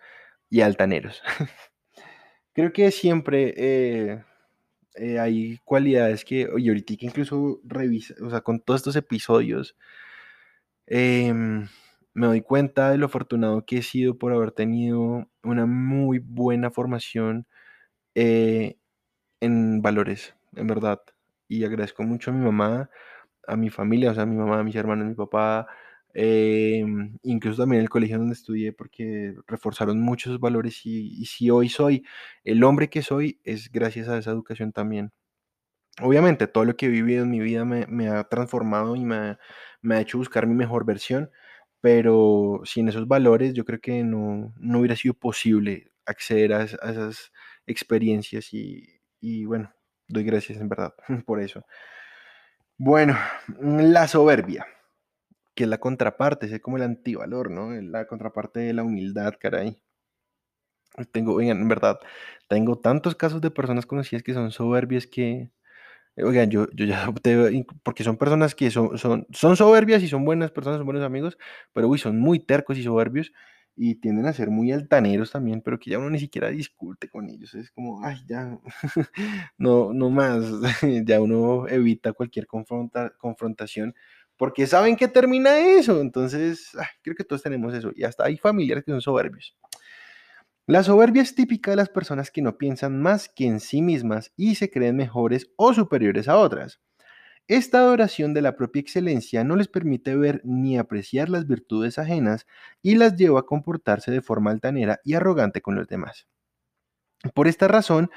y 0.49 0.63
altaneros. 0.63 1.23
Creo 2.55 2.73
que 2.73 2.91
siempre 2.91 3.55
eh, 3.57 4.25
eh, 4.97 5.19
hay 5.19 5.59
cualidades 5.65 6.25
que, 6.25 6.49
y 6.57 6.69
ahorita 6.69 6.97
que 6.97 7.07
incluso 7.07 7.61
revisa, 7.65 8.15
o 8.23 8.31
sea, 8.31 8.41
con 8.41 8.61
todos 8.61 8.81
estos 8.81 8.97
episodios, 8.97 9.77
em, 10.87 11.69
me 12.15 12.27
doy 12.27 12.41
cuenta 12.43 12.91
de 12.91 12.99
lo 12.99 13.07
afortunado 13.07 13.65
que 13.65 13.79
he 13.79 13.83
sido 13.83 14.19
por 14.19 14.33
haber 14.33 14.53
tenido 14.53 15.29
una 15.45 15.67
muy 15.67 16.19
buena 16.19 16.71
formación 16.71 17.47
eh, 18.15 18.77
en 19.41 19.83
valores, 19.83 20.35
en 20.57 20.67
verdad. 20.67 21.01
Y 21.49 21.65
agradezco 21.65 22.03
mucho 22.05 22.31
a 22.31 22.35
mi 22.35 22.45
mamá 22.45 22.91
a 23.51 23.57
mi 23.57 23.71
familia, 23.71 24.13
o 24.13 24.15
sea, 24.15 24.23
a 24.25 24.27
mi 24.27 24.37
mamá, 24.37 24.61
a 24.61 24.65
mis 24.65 24.77
hermanos, 24.77 25.05
a 25.05 25.09
mi 25.09 25.15
papá, 25.15 25.67
eh, 26.15 26.85
incluso 27.23 27.63
también 27.63 27.83
el 27.83 27.89
colegio 27.91 28.19
donde 28.19 28.35
estudié, 28.35 28.73
porque 28.73 29.35
reforzaron 29.47 30.01
muchos 30.01 30.41
valores 30.41 30.81
y, 30.85 31.25
si 31.27 31.51
hoy 31.51 31.69
soy 31.69 32.05
el 32.45 32.63
hombre 32.65 32.91
que 32.91 33.03
soy, 33.03 33.41
es 33.45 33.71
gracias 33.73 34.09
a 34.09 34.19
esa 34.19 34.31
educación 34.31 34.73
también. 34.73 35.13
Obviamente, 36.03 36.47
todo 36.47 36.65
lo 36.65 36.77
que 36.77 36.87
he 36.87 36.89
vivido 36.89 37.25
en 37.25 37.31
mi 37.31 37.41
vida 37.41 37.65
me, 37.65 38.09
ha 38.09 38.25
transformado 38.25 38.97
y 38.97 39.05
me, 39.05 39.37
ha- 39.97 40.01
hecho 40.01 40.19
buscar 40.19 40.47
mi 40.47 40.55
mejor 40.55 40.85
versión, 40.87 41.31
pero 41.81 42.61
sin 42.65 42.89
esos 42.89 43.09
valores 43.09 43.55
yo 43.55 43.65
creo 43.65 43.81
que 43.81 44.03
no, 44.05 44.53
no 44.59 44.79
hubiera 44.81 44.97
sido 44.97 45.15
posible 45.15 45.93
acceder 46.07 46.53
a, 46.55 46.63
es- 46.65 46.79
a 46.83 46.91
esas 46.93 47.33
experiencias 47.67 48.49
y 48.53 49.45
bueno, 49.47 49.73
doy 50.09 50.25
gracias 50.25 50.59
en 50.61 50.69
verdad 50.69 50.95
por 51.27 51.41
eso. 51.41 51.65
Bueno, 52.79 53.17
la 53.59 54.09
soberbia, 54.09 54.67
que 55.55 55.65
es 55.65 55.71
la 55.71 55.79
contraparte, 55.79 56.47
es 56.55 56.61
como 56.61 56.77
el 56.79 56.83
antivalor, 56.85 57.51
¿no? 57.51 57.73
La 57.83 58.07
contraparte 58.07 58.61
de 58.61 58.73
la 58.75 58.83
humildad, 58.85 59.35
caray. 59.41 59.83
Tengo, 61.13 61.35
oigan, 61.35 61.61
en 61.61 61.69
verdad, 61.69 61.99
tengo 62.49 62.77
tantos 62.79 63.15
casos 63.15 63.41
de 63.41 63.51
personas 63.51 63.87
conocidas 63.87 64.23
que 64.25 64.35
son 64.35 64.51
soberbias 64.51 65.07
que, 65.07 65.51
eh, 66.17 66.25
oigan, 66.25 66.51
yo, 66.51 66.69
yo 66.75 66.87
ya 66.87 67.09
opté, 67.11 67.67
porque 67.85 68.05
son 68.05 68.17
personas 68.19 68.55
que 68.55 68.71
son, 68.71 68.99
son, 68.99 69.27
son 69.33 69.57
soberbias 69.57 70.03
y 70.03 70.09
son 70.09 70.25
buenas 70.25 70.51
personas, 70.53 70.79
son 70.79 70.87
buenos 70.87 71.05
amigos, 71.05 71.39
pero 71.75 71.89
uy, 71.89 71.99
son 71.99 72.19
muy 72.21 72.41
tercos 72.41 72.79
y 72.79 72.85
soberbios 72.85 73.33
y 73.77 73.97
tienden 73.97 74.27
a 74.27 74.33
ser 74.35 74.51
muy 74.51 74.73
altaneros 74.73 75.33
también, 75.33 75.63
pero 75.63 75.79
que 75.81 75.91
ya 75.91 75.99
uno 75.99 76.11
ni 76.11 76.21
siquiera 76.21 76.51
discute 76.51 77.09
con 77.11 77.29
ellos. 77.31 77.55
Es 77.55 77.71
como, 77.73 78.05
ay, 78.05 78.19
ya, 78.29 78.59
no, 79.59 79.93
no 79.95 80.11
más, 80.11 80.45
ya 81.07 81.21
uno 81.21 81.69
evita 81.69 82.13
cualquier 82.13 82.47
confronta- 82.47 83.13
confrontación 83.19 83.95
porque 84.41 84.67
saben 84.67 84.97
que 84.97 85.07
termina 85.07 85.59
eso. 85.59 86.01
Entonces, 86.01 86.71
ay, 86.75 86.87
creo 87.03 87.15
que 87.15 87.25
todos 87.25 87.43
tenemos 87.43 87.75
eso. 87.75 87.93
Y 87.95 88.05
hasta 88.05 88.25
hay 88.25 88.39
familiares 88.39 88.85
que 88.85 88.91
son 88.91 89.03
soberbios. 89.03 89.55
La 90.67 90.83
soberbia 90.83 91.21
es 91.21 91.35
típica 91.35 91.73
de 91.73 91.77
las 91.77 91.91
personas 91.91 92.31
que 92.31 92.41
no 92.41 92.57
piensan 92.57 93.03
más 93.03 93.29
que 93.29 93.45
en 93.45 93.61
sí 93.61 93.83
mismas 93.83 94.33
y 94.39 94.55
se 94.55 94.71
creen 94.71 94.97
mejores 94.97 95.51
o 95.57 95.75
superiores 95.75 96.27
a 96.27 96.39
otras. 96.39 96.81
Esta 97.49 97.81
adoración 97.81 98.33
de 98.33 98.41
la 98.41 98.57
propia 98.57 98.81
excelencia 98.81 99.45
no 99.45 99.57
les 99.57 99.69
permite 99.69 100.17
ver 100.17 100.41
ni 100.43 100.79
apreciar 100.79 101.29
las 101.29 101.47
virtudes 101.47 101.99
ajenas 101.99 102.47
y 102.81 102.95
las 102.95 103.17
lleva 103.17 103.41
a 103.41 103.47
comportarse 103.47 104.11
de 104.11 104.23
forma 104.23 104.53
altanera 104.53 105.01
y 105.05 105.17
arrogante 105.17 105.61
con 105.61 105.75
los 105.75 105.87
demás. 105.87 106.27
Por 107.35 107.47
esta 107.47 107.69
razón, 107.69 108.11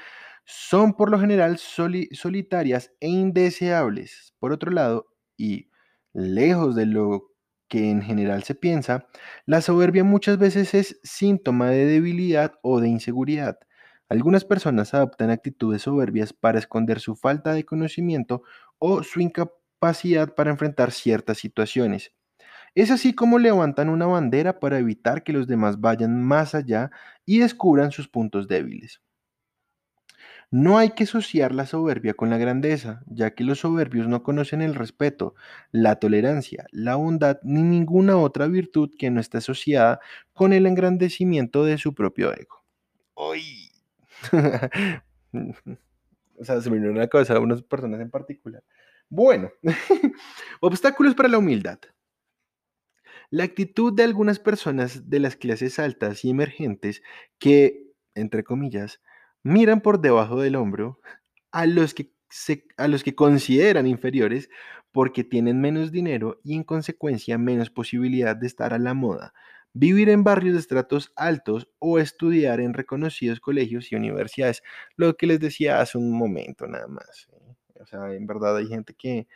son 0.46 0.94
por 0.94 1.10
lo 1.10 1.20
general 1.20 1.58
soli- 1.58 2.08
solitarias 2.14 2.92
e 3.00 3.08
indeseables. 3.08 4.32
Por 4.38 4.52
otro 4.52 4.70
lado, 4.70 5.08
y 5.36 5.68
lejos 6.14 6.74
de 6.76 6.86
lo 6.86 7.30
que 7.68 7.90
en 7.90 8.02
general 8.02 8.42
se 8.44 8.54
piensa, 8.54 9.06
la 9.46 9.60
soberbia 9.60 10.04
muchas 10.04 10.38
veces 10.38 10.74
es 10.74 11.00
síntoma 11.02 11.70
de 11.70 11.86
debilidad 11.86 12.54
o 12.62 12.80
de 12.80 12.88
inseguridad. 12.88 13.58
Algunas 14.08 14.44
personas 14.44 14.94
adoptan 14.94 15.30
actitudes 15.30 15.82
soberbias 15.82 16.32
para 16.32 16.58
esconder 16.58 17.00
su 17.00 17.16
falta 17.16 17.52
de 17.52 17.64
conocimiento 17.64 18.42
o 18.78 19.02
su 19.02 19.20
incapacidad 19.20 20.34
para 20.34 20.50
enfrentar 20.50 20.92
ciertas 20.92 21.38
situaciones. 21.38 22.12
Es 22.74 22.90
así 22.92 23.14
como 23.14 23.38
levantan 23.40 23.90
una 23.90 24.06
bandera 24.06 24.60
para 24.60 24.78
evitar 24.78 25.24
que 25.24 25.32
los 25.34 25.48
demás 25.48 25.80
vayan 25.80 26.22
más 26.22 26.54
allá 26.56 26.90
y 27.26 27.40
descubran 27.40 27.92
sus 27.92 28.08
puntos 28.08 28.48
débiles. 28.48 29.00
No 30.50 30.78
hay 30.78 30.90
que 30.90 31.04
asociar 31.04 31.54
la 31.54 31.66
soberbia 31.66 32.14
con 32.14 32.30
la 32.30 32.38
grandeza, 32.38 33.02
ya 33.06 33.34
que 33.34 33.44
los 33.44 33.60
soberbios 33.60 34.08
no 34.08 34.22
conocen 34.22 34.62
el 34.62 34.74
respeto, 34.74 35.34
la 35.72 35.96
tolerancia, 35.96 36.66
la 36.70 36.96
bondad 36.96 37.38
ni 37.42 37.62
ninguna 37.62 38.16
otra 38.16 38.46
virtud 38.46 38.90
que 38.98 39.10
no 39.10 39.20
esté 39.20 39.38
asociada 39.38 40.00
con 40.32 40.52
el 40.52 40.66
engrandecimiento 40.66 41.64
de 41.64 41.78
su 41.78 41.94
propio 41.94 42.32
ego. 42.32 42.64
¡Uy! 43.14 43.70
o 46.38 46.44
sea, 46.44 46.60
se 46.60 46.70
me 46.70 46.78
vino 46.78 46.90
una 46.90 47.08
cosa 47.08 47.38
unas 47.38 47.62
personas 47.62 48.00
en 48.00 48.10
particular. 48.10 48.62
Bueno, 49.08 49.50
obstáculos 50.60 51.14
para 51.14 51.28
la 51.28 51.38
humildad. 51.38 51.78
La 53.30 53.44
actitud 53.44 53.92
de 53.92 54.04
algunas 54.04 54.38
personas 54.38 55.08
de 55.10 55.18
las 55.18 55.36
clases 55.36 55.78
altas 55.78 56.24
y 56.24 56.30
emergentes 56.30 57.02
que, 57.38 57.92
entre 58.14 58.44
comillas, 58.44 59.00
miran 59.44 59.80
por 59.80 60.00
debajo 60.00 60.40
del 60.40 60.56
hombro 60.56 61.00
a 61.52 61.66
los 61.66 61.94
que, 61.94 62.12
a 62.76 62.88
los 62.88 63.04
que 63.04 63.14
consideran 63.14 63.86
inferiores 63.86 64.50
porque 64.90 65.22
tienen 65.22 65.60
menos 65.60 65.92
dinero 65.92 66.40
y 66.42 66.54
en 66.54 66.64
consecuencia 66.64 67.38
menos 67.38 67.70
posibilidad 67.70 68.34
de 68.34 68.46
estar 68.46 68.74
a 68.74 68.78
la 68.78 68.94
moda, 68.94 69.34
vivir 69.72 70.08
en 70.08 70.24
barrios 70.24 70.54
de 70.54 70.60
estratos 70.60 71.12
altos 71.16 71.68
o 71.78 71.98
estudiar 71.98 72.60
en 72.60 72.74
reconocidos 72.74 73.40
colegios 73.40 73.92
y 73.92 73.96
universidades. 73.96 74.62
Lo 74.96 75.16
que 75.16 75.26
les 75.26 75.40
decía 75.40 75.80
hace 75.80 75.98
un 75.98 76.10
momento 76.12 76.66
nada 76.66 76.86
más. 76.86 77.28
¿eh? 77.32 77.80
O 77.80 77.86
sea, 77.86 78.12
en 78.12 78.26
verdad 78.26 78.56
hay 78.56 78.66
gente 78.66 78.94
que, 78.94 79.28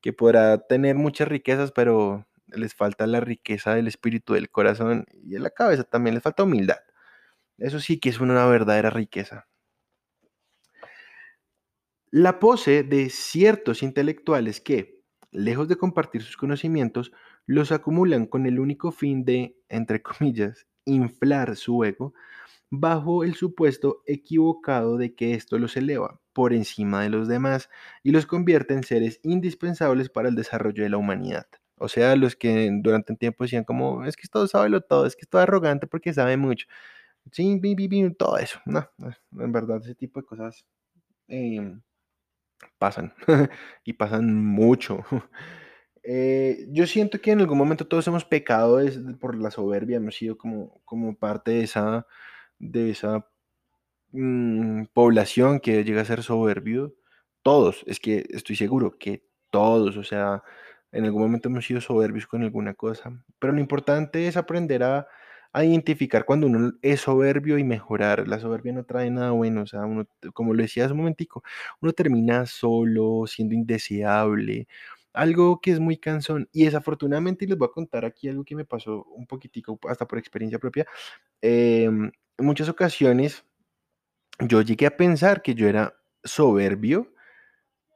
que 0.00 0.12
podrá 0.12 0.58
tener 0.58 0.96
muchas 0.96 1.28
riquezas, 1.28 1.72
pero 1.72 2.26
les 2.46 2.74
falta 2.74 3.06
la 3.06 3.20
riqueza 3.20 3.74
del 3.74 3.88
espíritu, 3.88 4.34
del 4.34 4.50
corazón 4.50 5.06
y 5.12 5.30
de 5.30 5.40
la 5.40 5.50
cabeza 5.50 5.84
también, 5.84 6.14
les 6.14 6.22
falta 6.22 6.44
humildad. 6.44 6.78
Eso 7.60 7.78
sí 7.78 8.00
que 8.00 8.08
es 8.08 8.20
una 8.20 8.46
verdadera 8.46 8.90
riqueza. 8.90 9.46
La 12.10 12.40
pose 12.40 12.82
de 12.82 13.08
ciertos 13.10 13.84
intelectuales 13.84 14.60
que, 14.60 15.00
lejos 15.30 15.68
de 15.68 15.76
compartir 15.76 16.22
sus 16.22 16.36
conocimientos, 16.36 17.12
los 17.46 17.70
acumulan 17.70 18.26
con 18.26 18.46
el 18.46 18.58
único 18.58 18.90
fin 18.90 19.24
de, 19.24 19.56
entre 19.68 20.02
comillas, 20.02 20.66
inflar 20.86 21.54
su 21.54 21.84
ego, 21.84 22.14
bajo 22.70 23.24
el 23.24 23.34
supuesto 23.34 24.02
equivocado 24.06 24.96
de 24.96 25.14
que 25.14 25.34
esto 25.34 25.58
los 25.58 25.76
eleva 25.76 26.20
por 26.32 26.52
encima 26.52 27.02
de 27.02 27.10
los 27.10 27.28
demás 27.28 27.68
y 28.02 28.12
los 28.12 28.26
convierte 28.26 28.74
en 28.74 28.84
seres 28.84 29.20
indispensables 29.22 30.08
para 30.08 30.28
el 30.28 30.34
desarrollo 30.36 30.82
de 30.84 30.90
la 30.90 30.96
humanidad. 30.96 31.46
O 31.76 31.88
sea, 31.88 32.14
los 32.16 32.36
que 32.36 32.70
durante 32.82 33.12
un 33.12 33.18
tiempo 33.18 33.44
decían 33.44 33.64
como, 33.64 34.04
es 34.04 34.16
que 34.16 34.28
todo 34.28 34.46
sabe 34.46 34.68
lo 34.68 34.82
todo, 34.82 35.06
es 35.06 35.16
que 35.16 35.22
es 35.22 35.28
todo 35.28 35.42
arrogante 35.42 35.86
porque 35.86 36.12
sabe 36.12 36.36
mucho. 36.36 36.66
Sí, 37.32 37.60
todo 38.18 38.38
eso. 38.38 38.60
No, 38.66 38.88
en 39.38 39.52
verdad, 39.52 39.80
ese 39.82 39.94
tipo 39.94 40.20
de 40.20 40.26
cosas 40.26 40.64
em, 41.28 41.80
pasan 42.78 43.12
y 43.84 43.92
pasan 43.94 44.34
mucho. 44.44 45.04
Eh, 46.02 46.66
yo 46.70 46.86
siento 46.86 47.20
que 47.20 47.30
en 47.30 47.40
algún 47.40 47.58
momento 47.58 47.86
todos 47.86 48.06
hemos 48.06 48.24
pecado 48.24 48.80
por 49.20 49.36
la 49.36 49.50
soberbia, 49.50 49.98
hemos 49.98 50.14
sido 50.14 50.38
como, 50.38 50.80
como 50.86 51.14
parte 51.14 51.50
de 51.50 51.64
esa, 51.64 52.06
de 52.58 52.88
esa 52.88 53.26
mm, 54.12 54.84
población 54.94 55.60
que 55.60 55.84
llega 55.84 56.02
a 56.02 56.06
ser 56.06 56.22
soberbio. 56.22 56.94
Todos, 57.42 57.84
es 57.86 58.00
que 58.00 58.24
estoy 58.30 58.56
seguro 58.56 58.96
que 58.98 59.26
todos, 59.50 59.98
o 59.98 60.02
sea, 60.04 60.42
en 60.92 61.04
algún 61.04 61.22
momento 61.22 61.48
hemos 61.50 61.66
sido 61.66 61.80
soberbios 61.82 62.26
con 62.26 62.42
alguna 62.42 62.74
cosa, 62.74 63.22
pero 63.38 63.52
lo 63.52 63.60
importante 63.60 64.26
es 64.26 64.36
aprender 64.38 64.82
a, 64.82 65.06
identificar 65.54 66.24
cuando 66.24 66.46
uno 66.46 66.72
es 66.82 67.00
soberbio 67.02 67.58
y 67.58 67.64
mejorar. 67.64 68.28
La 68.28 68.38
soberbia 68.40 68.72
no 68.72 68.84
trae 68.84 69.10
nada 69.10 69.32
bueno, 69.32 69.62
o 69.62 69.66
sea, 69.66 69.80
uno, 69.84 70.06
como 70.34 70.54
lo 70.54 70.62
decía 70.62 70.84
hace 70.84 70.92
un 70.92 70.98
momentico, 71.00 71.42
uno 71.80 71.92
termina 71.92 72.46
solo, 72.46 73.26
siendo 73.26 73.54
indeseable, 73.54 74.68
algo 75.12 75.60
que 75.60 75.72
es 75.72 75.80
muy 75.80 75.96
cansón. 75.98 76.48
Y 76.52 76.64
desafortunadamente, 76.66 77.44
y 77.44 77.48
les 77.48 77.58
voy 77.58 77.68
a 77.68 77.72
contar 77.72 78.04
aquí 78.04 78.28
algo 78.28 78.44
que 78.44 78.54
me 78.56 78.64
pasó 78.64 79.04
un 79.16 79.26
poquitico, 79.26 79.78
hasta 79.88 80.06
por 80.06 80.18
experiencia 80.18 80.58
propia, 80.58 80.86
em, 81.42 82.10
en 82.38 82.46
muchas 82.46 82.68
ocasiones 82.68 83.44
yo 84.40 84.62
llegué 84.62 84.86
a 84.86 84.96
pensar 84.96 85.42
que 85.42 85.54
yo 85.54 85.68
era 85.68 85.94
soberbio 86.24 87.12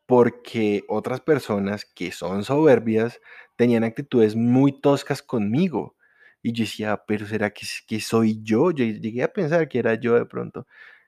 porque 0.07 0.85
otras 0.89 1.21
personas 1.21 1.85
que 1.87 2.13
son 2.13 2.45
soberbias 2.45 3.21
tenían 3.57 3.85
actitudes 3.85 4.37
muy 4.37 4.81
toscas 4.81 5.23
conmigo. 5.23 5.97
Y 6.45 6.53
yo 6.53 6.65
decía, 6.65 7.03
pero 7.09 7.27
¿será 7.27 7.51
que, 7.51 7.67
que 7.89 8.01
soy 8.01 8.41
yo? 8.43 8.71
Yo 8.71 8.85
llegué 8.85 9.23
a 9.23 9.33
pensar 9.33 9.67
que 9.69 9.79
era 9.79 9.95
yo 9.95 10.15
de 10.15 10.27
pronto. 10.27 10.67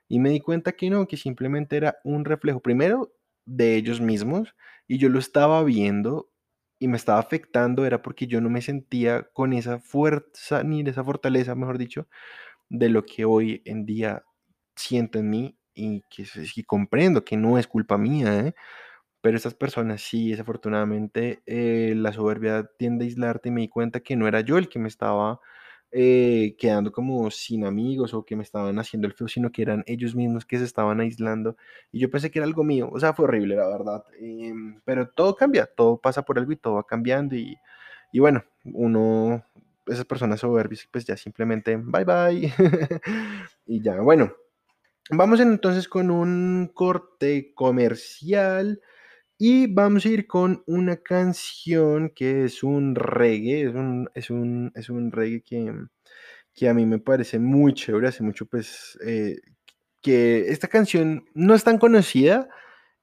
Y 0.09 0.19
me 0.19 0.31
di 0.31 0.39
cuenta 0.41 0.71
que 0.73 0.89
no, 0.89 1.07
que 1.07 1.15
simplemente 1.17 1.77
era 1.77 1.99
un 2.03 2.25
reflejo, 2.25 2.59
primero, 2.61 3.13
de 3.45 3.75
ellos 3.75 4.01
mismos, 4.01 4.55
y 4.87 4.97
yo 4.97 5.09
lo 5.09 5.19
estaba 5.19 5.63
viendo 5.63 6.31
y 6.79 6.87
me 6.87 6.97
estaba 6.97 7.19
afectando, 7.19 7.85
era 7.85 8.01
porque 8.01 8.25
yo 8.27 8.41
no 8.41 8.49
me 8.49 8.61
sentía 8.63 9.23
con 9.33 9.53
esa 9.53 9.79
fuerza, 9.79 10.63
ni 10.63 10.81
esa 10.81 11.03
fortaleza, 11.03 11.53
mejor 11.55 11.77
dicho, 11.77 12.07
de 12.69 12.89
lo 12.89 13.05
que 13.05 13.25
hoy 13.25 13.61
en 13.65 13.85
día 13.85 14.23
siento 14.75 15.19
en 15.19 15.29
mí 15.29 15.57
y 15.75 16.01
que, 16.09 16.25
que 16.25 16.63
comprendo 16.65 17.25
que 17.25 17.37
no 17.37 17.57
es 17.59 17.67
culpa 17.67 17.97
mía, 17.97 18.39
¿eh? 18.39 18.55
Pero 19.27 19.35
estas 19.35 19.55
personas 19.55 20.01
sí, 20.03 20.29
desafortunadamente, 20.31 21.41
eh, 21.45 21.93
la 21.97 22.13
soberbia 22.13 22.71
tiende 22.77 23.03
a 23.03 23.07
aislarte 23.07 23.49
y 23.49 23.51
me 23.51 23.59
di 23.59 23.67
cuenta 23.67 23.99
que 23.99 24.15
no 24.15 24.25
era 24.25 24.39
yo 24.39 24.57
el 24.57 24.69
que 24.69 24.79
me 24.79 24.87
estaba 24.87 25.41
eh, 25.91 26.55
quedando 26.57 26.93
como 26.93 27.29
sin 27.29 27.65
amigos 27.65 28.13
o 28.13 28.23
que 28.23 28.37
me 28.37 28.43
estaban 28.43 28.79
haciendo 28.79 29.05
el 29.05 29.13
feo, 29.13 29.27
sino 29.27 29.51
que 29.51 29.63
eran 29.63 29.83
ellos 29.85 30.15
mismos 30.15 30.45
que 30.45 30.57
se 30.57 30.63
estaban 30.63 31.01
aislando. 31.01 31.57
Y 31.91 31.99
yo 31.99 32.09
pensé 32.09 32.31
que 32.31 32.39
era 32.39 32.45
algo 32.45 32.63
mío, 32.63 32.89
o 32.89 32.97
sea, 33.01 33.11
fue 33.11 33.25
horrible, 33.25 33.57
la 33.57 33.67
verdad. 33.67 34.05
Em, 34.17 34.79
pero 34.85 35.09
todo 35.09 35.35
cambia, 35.35 35.65
todo 35.65 35.97
pasa 35.99 36.21
por 36.23 36.39
algo 36.39 36.53
y 36.53 36.55
todo 36.55 36.75
va 36.75 36.85
cambiando. 36.85 37.35
Y, 37.35 37.57
y 38.13 38.19
bueno, 38.19 38.45
uno, 38.63 39.43
esas 39.87 40.05
personas 40.05 40.39
soberbias, 40.39 40.87
pues 40.89 41.03
ya 41.05 41.17
simplemente, 41.17 41.75
bye 41.75 42.05
bye. 42.05 42.53
y 43.67 43.81
ya, 43.81 43.99
bueno. 43.99 44.31
Vamos 45.09 45.39
entonces 45.39 45.87
con 45.87 46.11
un 46.11 46.71
corte 46.73 47.53
comercial. 47.55 48.81
Y 49.39 49.67
vamos 49.67 50.05
a 50.05 50.09
ir 50.09 50.25
con 50.25 50.63
una 50.65 50.97
canción 50.97 52.09
que 52.09 52.45
es 52.45 52.63
un 52.63 52.95
reggae, 52.95 53.67
es 53.67 53.75
un, 53.75 54.09
es 54.15 54.29
un, 54.31 54.71
es 54.73 54.89
un 54.89 55.11
reggae 55.11 55.43
que, 55.43 55.73
que, 56.55 56.69
a 56.69 56.73
mí 56.73 56.85
me 56.87 56.99
parece 56.99 57.37
muy 57.39 57.73
chévere, 57.73 58.07
hace 58.07 58.23
mucho 58.23 58.47
pues 58.47 58.97
eh, 59.05 59.37
que 60.01 60.49
esta 60.49 60.67
canción 60.67 61.25
no 61.35 61.53
es 61.55 61.63
tan 61.63 61.77
conocida, 61.77 62.49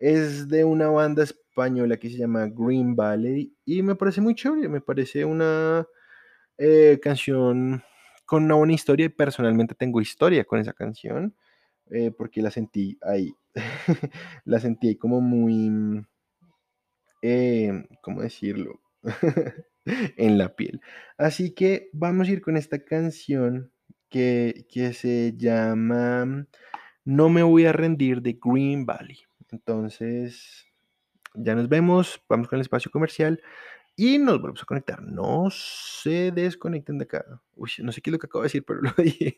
es 0.00 0.48
de 0.48 0.64
una 0.64 0.88
banda 0.88 1.22
española 1.22 1.98
que 1.98 2.10
se 2.10 2.18
llama 2.18 2.48
Green 2.48 2.96
Valley 2.96 3.54
y 3.64 3.82
me 3.82 3.94
parece 3.96 4.20
muy 4.20 4.34
chévere, 4.34 4.68
me 4.68 4.80
parece 4.80 5.24
una 5.24 5.86
eh, 6.58 6.98
canción 7.02 7.84
con 8.26 8.44
una 8.44 8.56
buena 8.56 8.74
historia 8.74 9.06
y 9.06 9.10
personalmente 9.10 9.74
tengo 9.76 10.00
historia 10.00 10.44
con 10.44 10.60
esa 10.60 10.72
canción 10.72 11.34
eh, 11.90 12.10
porque 12.10 12.42
la 12.42 12.50
sentí 12.50 12.98
ahí, 13.02 13.34
la 14.44 14.60
sentí 14.60 14.96
como 14.96 15.20
muy 15.20 16.04
eh, 17.26 17.88
¿cómo 18.02 18.20
decirlo? 18.20 18.80
en 19.86 20.38
la 20.38 20.54
piel. 20.56 20.80
Así 21.16 21.54
que 21.54 21.88
vamos 21.92 22.28
a 22.28 22.32
ir 22.32 22.42
con 22.42 22.56
esta 22.56 22.84
canción 22.84 23.72
que, 24.10 24.66
que 24.70 24.92
se 24.92 25.34
llama 25.36 26.46
No 27.04 27.28
me 27.30 27.42
voy 27.42 27.64
a 27.64 27.72
rendir 27.72 28.20
de 28.20 28.38
Green 28.42 28.84
Valley. 28.84 29.18
Entonces, 29.50 30.66
ya 31.34 31.54
nos 31.54 31.68
vemos, 31.68 32.22
vamos 32.28 32.48
con 32.48 32.58
el 32.58 32.62
espacio 32.62 32.90
comercial 32.90 33.40
y 33.96 34.18
nos 34.18 34.40
volvemos 34.40 34.62
a 34.62 34.66
conectar. 34.66 35.02
No 35.02 35.48
se 35.50 36.30
desconecten 36.30 36.98
de 36.98 37.04
acá. 37.04 37.24
Uy, 37.54 37.70
no 37.78 37.92
sé 37.92 38.02
qué 38.02 38.10
es 38.10 38.12
lo 38.12 38.18
que 38.18 38.26
acabo 38.26 38.42
de 38.42 38.46
decir, 38.46 38.64
pero 38.66 38.80
lo 38.82 38.92
dije. 39.02 39.34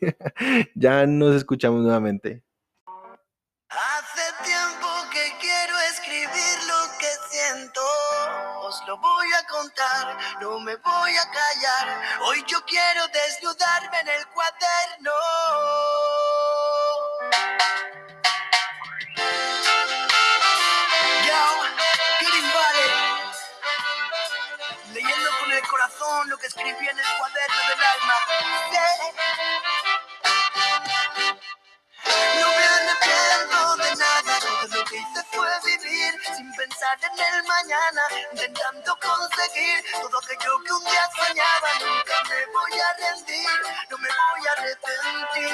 ya 0.75 1.05
nos 1.05 1.35
escuchamos 1.35 1.83
nuevamente. 1.83 2.43
Lo 8.87 8.97
voy 8.97 9.27
a 9.33 9.43
contar, 9.47 10.17
no 10.39 10.59
me 10.59 10.73
voy 10.77 11.17
a 11.17 11.29
callar. 11.29 12.21
Hoy 12.21 12.41
yo 12.47 12.63
quiero 12.65 13.05
desnudarme 13.09 13.99
en 13.99 14.07
el 14.07 14.27
cuaderno. 14.27 15.11
Yo, 21.27 21.63
leyendo 24.93 25.29
con 25.41 25.51
el 25.51 25.67
corazón 25.67 26.29
lo 26.29 26.37
que 26.37 26.47
escribí 26.47 26.87
en 26.87 26.97
el 26.97 27.05
cuaderno 27.19 27.61
del 27.67 27.83
alma. 27.83 28.15
Pensar 36.57 36.97
en 37.03 37.19
el 37.19 37.43
mañana, 37.43 38.01
intentando 38.31 38.97
conseguir 38.99 39.85
todo 39.93 40.17
aquello 40.17 40.59
que 40.65 40.73
un 40.73 40.83
día 40.85 41.07
soñaba. 41.15 41.69
Nunca 41.79 42.23
me 42.29 42.45
voy 42.47 42.79
a 42.79 42.93
rendir, 42.97 43.49
no 43.91 43.97
me 43.99 44.09
voy 44.09 44.47
a 44.47 44.51
arrepentir. 44.53 45.51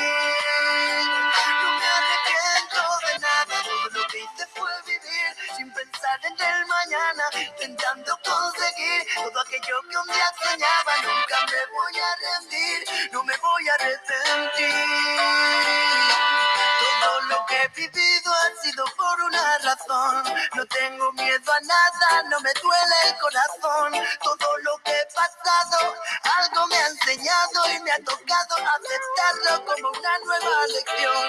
No 1.61 1.69
me 1.79 1.87
arrepiento 1.99 2.81
de 3.05 3.19
nada, 3.19 3.55
todo 3.63 3.89
lo 3.99 4.07
que 4.07 4.17
hice 4.19 4.47
fue 4.55 4.71
vivir 4.85 5.27
sin 5.57 5.73
pensar 5.73 6.19
en 6.23 6.39
el 6.39 6.65
mañana, 6.67 7.23
intentando 7.35 8.17
conseguir 8.23 9.03
todo 9.15 9.41
aquello 9.41 9.81
que 9.89 9.97
un 9.97 10.07
día 10.07 10.31
soñaba. 10.41 10.93
Nunca 11.03 11.37
me 11.51 11.65
voy 11.75 11.99
a 11.99 12.15
rendir, 12.23 13.11
no 13.11 13.23
me 13.23 13.35
voy 13.37 13.67
a 13.67 13.73
arrepentir. 13.73 14.87
Todo 17.03 17.21
lo 17.23 17.45
que 17.45 17.61
he 17.61 17.69
nada, 21.63 22.23
no 22.29 22.39
me 22.41 22.51
duele 22.61 22.95
el 23.05 23.17
corazón. 23.19 23.93
Todo 24.23 24.57
lo 24.59 24.77
que 24.83 24.91
he 24.91 25.05
pasado, 25.13 25.95
algo 26.37 26.67
me 26.67 26.77
ha 26.77 26.87
enseñado 26.87 27.69
y 27.75 27.79
me 27.81 27.91
ha 27.91 27.99
tocado 28.03 28.55
aceptarlo 28.55 29.65
como 29.65 29.89
una 29.89 30.19
nueva 30.19 30.67
lección. 30.67 31.27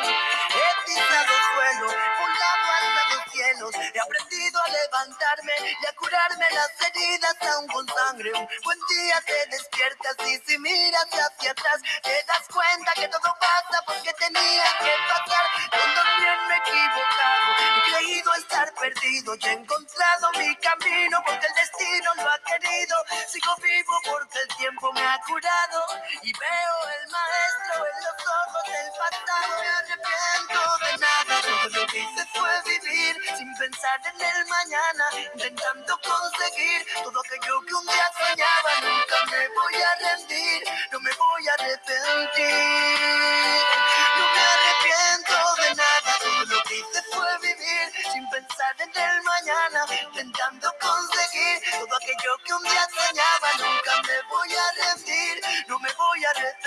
He 0.50 0.86
pisado 0.86 1.34
suelo, 1.54 1.86
volado 1.86 2.66
hasta 2.74 3.14
los 3.14 3.32
cielos. 3.32 3.74
He 3.94 4.00
aprendido 4.00 4.60
a 4.62 4.68
levantarme 4.68 5.52
y 5.82 5.86
a 5.86 5.92
curarme 5.96 6.46
las 6.52 6.70
heridas 6.88 7.36
aún 7.52 7.68
con 7.68 7.88
sangre. 7.88 8.32
Un 8.34 8.48
buen 8.64 8.78
día 8.88 9.20
te 9.26 9.46
despiertas 9.50 10.16
y 10.26 10.38
si 10.46 10.58
miras 10.58 11.06
hacia 11.06 11.50
atrás 11.50 11.80
te 12.02 12.24
das 12.26 12.48
cuenta 12.52 12.92
que 12.94 13.08
todo 13.08 13.34
pasa 13.40 13.82
porque 13.86 14.12
tenía 14.14 14.64
que 14.80 14.92
pasar. 15.08 15.44
Yo 15.72 15.94
también 15.94 16.48
me 16.48 16.54
he 16.54 16.58
equivocado, 16.58 17.53
estar 18.54 18.72
perdido 18.74 19.34
y 19.34 19.46
he 19.46 19.52
encontrado 19.52 20.30
mi 20.38 20.54
camino 20.56 21.18
porque 21.26 21.46
el 21.46 21.54
destino 21.54 22.10
lo 22.16 22.30
ha 22.30 22.38
querido. 22.38 22.96
Sigo 23.26 23.56
vivo 23.56 23.94
porque 24.04 24.38
el 24.38 24.48
tiempo 24.56 24.92
me 24.92 25.00
ha 25.00 25.18
curado 25.26 25.82
y 26.22 26.32
veo 26.32 26.76
el 26.94 27.10
maestro 27.10 27.86
en 27.90 27.98
los 28.06 28.18
ojos 28.22 28.64
del 28.70 28.90
pasado. 28.94 29.58
Me 29.60 29.68
arrepiento 29.68 30.60
de 30.84 30.98
nada, 30.98 31.34
todo 31.42 31.80
lo 31.80 31.86
que 31.88 31.98
hice 31.98 32.26
fue 32.32 32.62
vivir 32.62 33.16
sin 33.36 33.54
pensar 33.56 34.00
en 34.06 34.20
el 34.22 34.46
mañana, 34.46 35.04
intentando 35.34 35.98
conseguir 35.98 36.86
todo 37.02 37.20
aquello 37.26 37.60
que 37.66 37.74
un 37.74 37.86
día 37.86 38.08
soñaba. 38.18 38.72
Nunca 38.82 39.18
me 39.32 39.48
voy 39.48 39.82
a 39.82 39.94
rendir, 39.96 40.62
no 40.92 41.00
me 41.00 41.10
voy 41.10 41.48
a 41.48 41.54
arrepentir. 41.54 43.13
Intentando 50.14 50.72
conseguir 50.80 51.60
todo 51.72 51.96
aquello 51.96 52.38
que 52.44 52.54
un 52.54 52.62
día 52.62 52.86
soñaba. 52.94 53.50
Nunca 53.58 54.02
me 54.02 54.22
voy 54.30 54.48
a 54.54 54.94
rendir, 54.94 55.42
no 55.68 55.78
me 55.80 55.88
voy 55.92 56.24
a 56.24 56.30
arrepentir. 56.30 56.63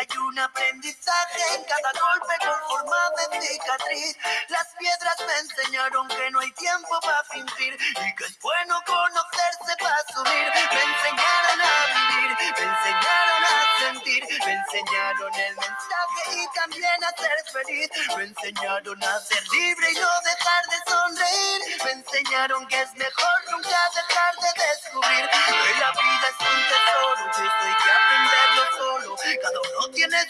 Hay 0.00 0.18
un 0.18 0.38
aprendizaje 0.38 1.42
en 1.54 1.64
cada 1.64 1.92
golpe 1.92 2.34
con 2.40 2.56
forma 2.68 2.96
de 3.18 3.40
cicatriz. 3.42 4.16
Las 4.48 4.66
piedras 4.78 5.16
me 5.26 5.38
enseñaron 5.40 6.08
que 6.08 6.30
no 6.30 6.40
hay 6.40 6.50
tiempo 6.52 6.98
para 7.02 7.22
fingir 7.24 7.74
y 7.74 8.14
que 8.16 8.24
es 8.24 8.38
bueno 8.40 8.80
conocerse 8.86 9.76
para 9.78 10.00
subir. 10.08 10.46
Me 10.56 10.82
enseñaron 10.88 11.60
a 11.60 11.76
vivir, 11.92 12.36
me 12.40 12.64
enseñaron 12.64 13.44
a 13.44 13.78
sentir, 13.78 14.24
me 14.46 14.52
enseñaron 14.52 15.34
el 15.34 15.56
mensaje 15.56 16.22
y 16.32 16.48
también 16.54 17.04
a 17.04 17.10
ser 17.20 17.38
feliz. 17.52 17.90
Me 18.16 18.24
enseñaron 18.24 19.04
a 19.04 19.20
ser 19.20 19.48
libre 19.48 19.92
y 19.92 19.94
no 19.96 20.08
dejar 20.24 20.64
de 20.64 20.90
sonreír. 20.90 21.60
Me 21.84 21.90
enseñaron 21.92 22.66
que 22.68 22.80
es 22.80 22.94
mejor 22.94 23.38
nunca 23.50 23.80
dejar 23.94 24.34
de 24.36 24.62
descubrir 24.64 25.28
que 25.28 25.78
la 25.78 25.90
vida 25.92 26.28
es 26.30 26.40
un 26.40 26.68
tesoro 26.68 26.89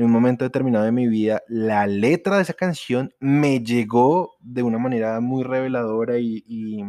en 0.00 0.06
un 0.06 0.12
momento 0.12 0.46
determinado 0.46 0.86
de 0.86 0.92
mi 0.92 1.08
vida, 1.08 1.42
la 1.46 1.86
letra 1.86 2.36
de 2.36 2.42
esa 2.42 2.54
canción 2.54 3.14
me 3.20 3.62
llegó 3.62 4.34
de 4.40 4.62
una 4.62 4.78
manera 4.78 5.20
muy 5.20 5.44
reveladora 5.44 6.16
y, 6.16 6.42
y 6.48 6.82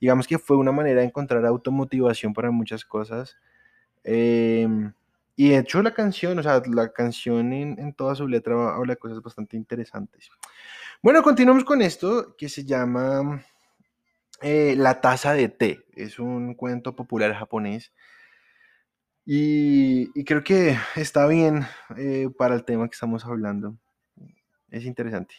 digamos 0.00 0.26
que 0.26 0.38
fue 0.38 0.56
una 0.56 0.72
manera 0.72 1.00
de 1.00 1.06
encontrar 1.06 1.44
automotivación 1.44 2.32
para 2.32 2.50
muchas 2.50 2.86
cosas. 2.86 3.36
Em, 4.04 4.90
y 5.36 5.50
de 5.50 5.58
hecho 5.58 5.82
la 5.82 5.92
canción, 5.92 6.38
o 6.38 6.42
sea, 6.42 6.62
la 6.72 6.94
canción 6.94 7.52
en, 7.52 7.78
en 7.78 7.92
toda 7.92 8.14
su 8.14 8.26
letra 8.26 8.74
habla 8.74 8.94
de 8.94 9.00
cosas 9.00 9.20
bastante 9.20 9.58
interesantes. 9.58 10.30
Bueno, 11.02 11.22
continuamos 11.22 11.62
con 11.62 11.82
esto 11.82 12.36
que 12.38 12.48
se 12.48 12.64
llama 12.64 13.44
eh, 14.40 14.74
La 14.78 15.02
taza 15.02 15.34
de 15.34 15.50
té. 15.50 15.84
Es 15.94 16.18
un 16.18 16.54
cuento 16.54 16.96
popular 16.96 17.34
japonés. 17.34 17.92
Y, 19.28 20.22
creo 20.22 20.44
que 20.44 20.76
está 20.94 21.26
bien 21.26 21.66
eh, 21.96 22.28
para 22.38 22.54
el 22.54 22.64
tema 22.64 22.88
que 22.88 22.94
estamos 22.94 23.24
hablando. 23.24 23.76
Es 24.70 24.84
interesante. 24.84 25.34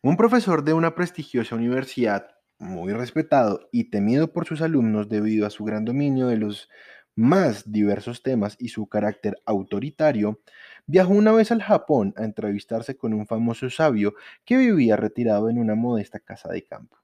Un 0.00 0.16
profesor 0.16 0.62
de 0.62 0.72
una 0.72 0.94
prestigiosa 0.94 1.56
universidad, 1.56 2.28
muy 2.58 2.92
respetado 2.92 3.68
y 3.72 3.90
temido 3.90 4.32
por 4.32 4.46
sus 4.46 4.62
alumnos 4.62 5.08
debido 5.08 5.44
a 5.44 5.50
su 5.50 5.64
gran 5.64 5.84
dominio 5.84 6.28
de 6.28 6.36
los 6.36 6.68
más 7.16 7.70
diversos 7.70 8.22
temas 8.22 8.56
y 8.60 8.68
su 8.68 8.86
carácter 8.86 9.36
autoritario, 9.44 10.40
viajó 10.86 11.12
una 11.12 11.32
vez 11.32 11.50
al 11.50 11.62
Japón 11.62 12.14
a 12.16 12.24
entrevistarse 12.24 12.96
con 12.96 13.12
un 13.12 13.26
famoso 13.26 13.68
sabio 13.70 14.14
que 14.44 14.56
vivía 14.56 14.96
retirado 14.96 15.50
en 15.50 15.58
una 15.58 15.74
modesta 15.74 16.20
casa 16.20 16.48
de 16.48 16.64
campo, 16.64 16.96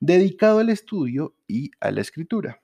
dedicado 0.00 0.60
al 0.60 0.70
estudio 0.70 1.34
y 1.46 1.70
a 1.78 1.90
la 1.90 2.00
escritura. 2.00 2.62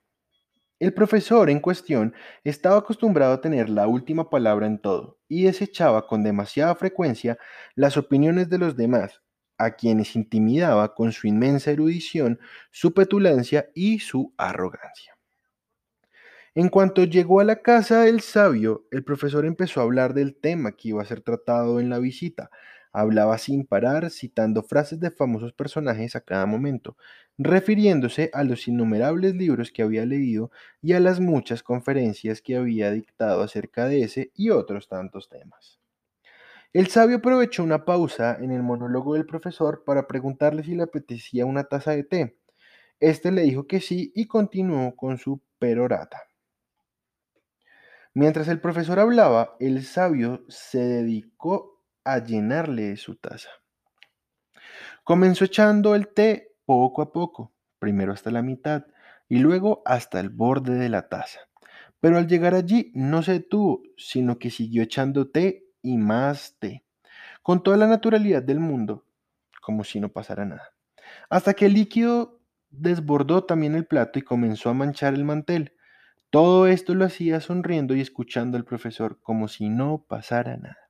El 0.82 0.92
profesor 0.92 1.48
en 1.48 1.60
cuestión 1.60 2.12
estaba 2.42 2.78
acostumbrado 2.78 3.34
a 3.34 3.40
tener 3.40 3.68
la 3.70 3.86
última 3.86 4.28
palabra 4.28 4.66
en 4.66 4.80
todo 4.80 5.20
y 5.28 5.44
desechaba 5.44 6.08
con 6.08 6.24
demasiada 6.24 6.74
frecuencia 6.74 7.38
las 7.76 7.96
opiniones 7.96 8.48
de 8.48 8.58
los 8.58 8.76
demás, 8.76 9.22
a 9.58 9.76
quienes 9.76 10.16
intimidaba 10.16 10.92
con 10.96 11.12
su 11.12 11.28
inmensa 11.28 11.70
erudición, 11.70 12.40
su 12.72 12.94
petulancia 12.94 13.70
y 13.76 14.00
su 14.00 14.34
arrogancia. 14.36 15.16
En 16.56 16.68
cuanto 16.68 17.04
llegó 17.04 17.38
a 17.38 17.44
la 17.44 17.62
casa 17.62 18.00
del 18.00 18.20
sabio, 18.20 18.88
el 18.90 19.04
profesor 19.04 19.46
empezó 19.46 19.78
a 19.78 19.84
hablar 19.84 20.14
del 20.14 20.34
tema 20.34 20.72
que 20.72 20.88
iba 20.88 21.00
a 21.00 21.06
ser 21.06 21.20
tratado 21.20 21.78
en 21.78 21.90
la 21.90 22.00
visita. 22.00 22.50
Hablaba 22.92 23.38
sin 23.38 23.64
parar, 23.66 24.10
citando 24.10 24.62
frases 24.62 25.00
de 25.00 25.10
famosos 25.10 25.52
personajes 25.52 26.14
a 26.14 26.20
cada 26.20 26.46
momento, 26.46 26.96
refiriéndose 27.38 28.30
a 28.32 28.44
los 28.44 28.68
innumerables 28.68 29.34
libros 29.34 29.72
que 29.72 29.82
había 29.82 30.04
leído 30.04 30.50
y 30.82 30.92
a 30.92 31.00
las 31.00 31.20
muchas 31.20 31.62
conferencias 31.62 32.42
que 32.42 32.56
había 32.56 32.90
dictado 32.90 33.42
acerca 33.42 33.86
de 33.86 34.02
ese 34.02 34.30
y 34.34 34.50
otros 34.50 34.88
tantos 34.88 35.28
temas. 35.28 35.80
El 36.72 36.86
sabio 36.86 37.18
aprovechó 37.18 37.62
una 37.62 37.84
pausa 37.84 38.38
en 38.40 38.50
el 38.50 38.62
monólogo 38.62 39.14
del 39.14 39.26
profesor 39.26 39.84
para 39.84 40.06
preguntarle 40.06 40.62
si 40.64 40.74
le 40.74 40.84
apetecía 40.84 41.44
una 41.44 41.64
taza 41.64 41.92
de 41.92 42.04
té. 42.04 42.38
Este 43.00 43.32
le 43.32 43.42
dijo 43.42 43.66
que 43.66 43.80
sí 43.80 44.12
y 44.14 44.26
continuó 44.26 44.96
con 44.96 45.18
su 45.18 45.42
perorata. 45.58 46.22
Mientras 48.14 48.48
el 48.48 48.60
profesor 48.60 49.00
hablaba, 49.00 49.56
el 49.58 49.84
sabio 49.84 50.44
se 50.48 50.78
dedicó 50.78 51.71
a 52.04 52.18
llenarle 52.18 52.96
su 52.96 53.16
taza. 53.16 53.50
Comenzó 55.04 55.44
echando 55.44 55.94
el 55.94 56.08
té 56.08 56.54
poco 56.64 57.02
a 57.02 57.12
poco, 57.12 57.52
primero 57.78 58.12
hasta 58.12 58.30
la 58.30 58.42
mitad 58.42 58.86
y 59.28 59.38
luego 59.38 59.82
hasta 59.84 60.20
el 60.20 60.30
borde 60.30 60.74
de 60.74 60.88
la 60.88 61.08
taza. 61.08 61.40
Pero 62.00 62.18
al 62.18 62.26
llegar 62.26 62.54
allí 62.54 62.92
no 62.94 63.22
se 63.22 63.32
detuvo, 63.32 63.82
sino 63.96 64.38
que 64.38 64.50
siguió 64.50 64.82
echando 64.82 65.30
té 65.30 65.66
y 65.82 65.96
más 65.98 66.56
té. 66.58 66.84
con 67.42 67.62
toda 67.62 67.76
la 67.76 67.88
naturalidad 67.88 68.42
del 68.42 68.60
mundo, 68.60 69.04
como 69.60 69.84
si 69.84 70.00
no 70.00 70.10
pasara 70.10 70.44
nada. 70.44 70.74
Hasta 71.30 71.54
que 71.54 71.66
el 71.66 71.74
líquido 71.74 72.40
desbordó 72.70 73.44
también 73.44 73.74
el 73.74 73.86
plato 73.86 74.18
y 74.18 74.22
comenzó 74.22 74.70
a 74.70 74.74
manchar 74.74 75.14
el 75.14 75.24
mantel. 75.24 75.74
Todo 76.30 76.66
esto 76.66 76.94
lo 76.94 77.04
hacía 77.04 77.40
sonriendo 77.40 77.94
y 77.94 78.00
escuchando 78.00 78.56
al 78.56 78.64
profesor 78.64 79.20
como 79.20 79.48
si 79.48 79.68
no 79.68 80.04
pasara 80.08 80.56
nada. 80.56 80.81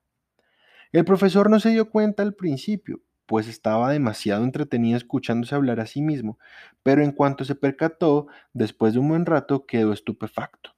El 0.93 1.05
profesor 1.05 1.49
no 1.49 1.59
se 1.59 1.71
dio 1.71 1.89
cuenta 1.89 2.21
al 2.21 2.35
principio, 2.35 3.01
pues 3.25 3.47
estaba 3.47 3.91
demasiado 3.91 4.43
entretenido 4.43 4.95
escuchándose 4.95 5.55
hablar 5.55 5.79
a 5.79 5.87
sí 5.87 6.03
mismo, 6.03 6.37
pero 6.83 7.03
en 7.03 7.11
cuanto 7.11 7.45
se 7.45 7.55
percató, 7.55 8.27
después 8.53 8.93
de 8.93 8.99
un 8.99 9.09
buen 9.09 9.25
rato, 9.25 9.65
quedó 9.65 9.91
estupefacto. 9.91 10.75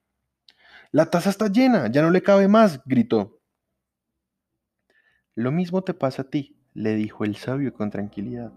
La 0.93 1.07
taza 1.07 1.29
está 1.29 1.51
llena, 1.51 1.91
ya 1.91 2.01
no 2.01 2.11
le 2.11 2.21
cabe 2.21 2.47
más, 2.47 2.81
gritó. 2.85 3.41
Lo 5.35 5.51
mismo 5.51 5.83
te 5.83 5.93
pasa 5.93 6.21
a 6.21 6.29
ti, 6.29 6.55
le 6.73 6.95
dijo 6.95 7.25
el 7.25 7.35
sabio 7.35 7.73
con 7.73 7.89
tranquilidad. 7.89 8.53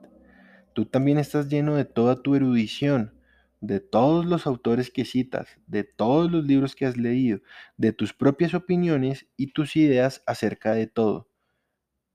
Tú 0.75 0.87
también 0.87 1.19
estás 1.19 1.49
lleno 1.49 1.75
de 1.75 1.85
toda 1.85 2.23
tu 2.23 2.37
erudición, 2.37 3.15
de 3.61 3.81
todos 3.81 4.27
los 4.27 4.47
autores 4.47 4.93
que 4.93 5.05
citas, 5.05 5.49
de 5.67 5.83
todos 5.83 6.31
los 6.31 6.45
libros 6.45 6.77
que 6.77 6.87
has 6.87 6.97
leído, 6.97 7.41
de 7.77 7.93
tus 7.93 8.15
propias 8.15 8.55
opiniones 8.55 9.27
y 9.37 9.49
tus 9.49 9.75
ideas 9.75 10.23
acerca 10.25 10.73
de 10.73 10.87
todo. 10.87 11.29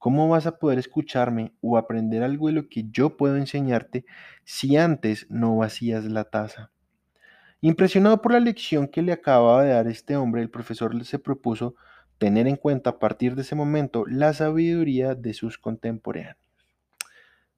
¿Cómo 0.04 0.28
vas 0.28 0.46
a 0.48 0.58
poder 0.60 0.80
escucharme 0.80 1.54
o 1.62 1.78
aprender 1.78 2.24
algo 2.24 2.48
de 2.48 2.54
lo 2.54 2.68
que 2.68 2.84
yo 2.92 3.16
puedo 3.16 3.38
enseñarte 3.38 4.04
si 4.44 4.76
antes 4.76 5.26
no 5.30 5.56
vacías 5.56 6.04
la 6.04 6.26
taza? 6.26 6.72
Impresionado 7.62 8.22
por 8.22 8.34
la 8.34 8.42
lección 8.42 8.90
que 8.90 9.02
le 9.02 9.14
acababa 9.14 9.64
de 9.64 9.72
dar 9.72 9.88
este 9.88 10.18
hombre, 10.18 10.42
el 10.42 10.50
profesor 10.50 11.06
se 11.06 11.20
propuso 11.20 11.76
tener 12.18 12.48
en 12.48 12.58
cuenta 12.58 12.90
a 12.90 13.00
partir 13.00 13.34
de 13.36 13.44
ese 13.44 13.56
momento 13.56 14.04
la 14.06 14.34
sabiduría 14.34 15.16
de 15.16 15.34
sus 15.34 15.58
contemporáneos. 15.58 16.36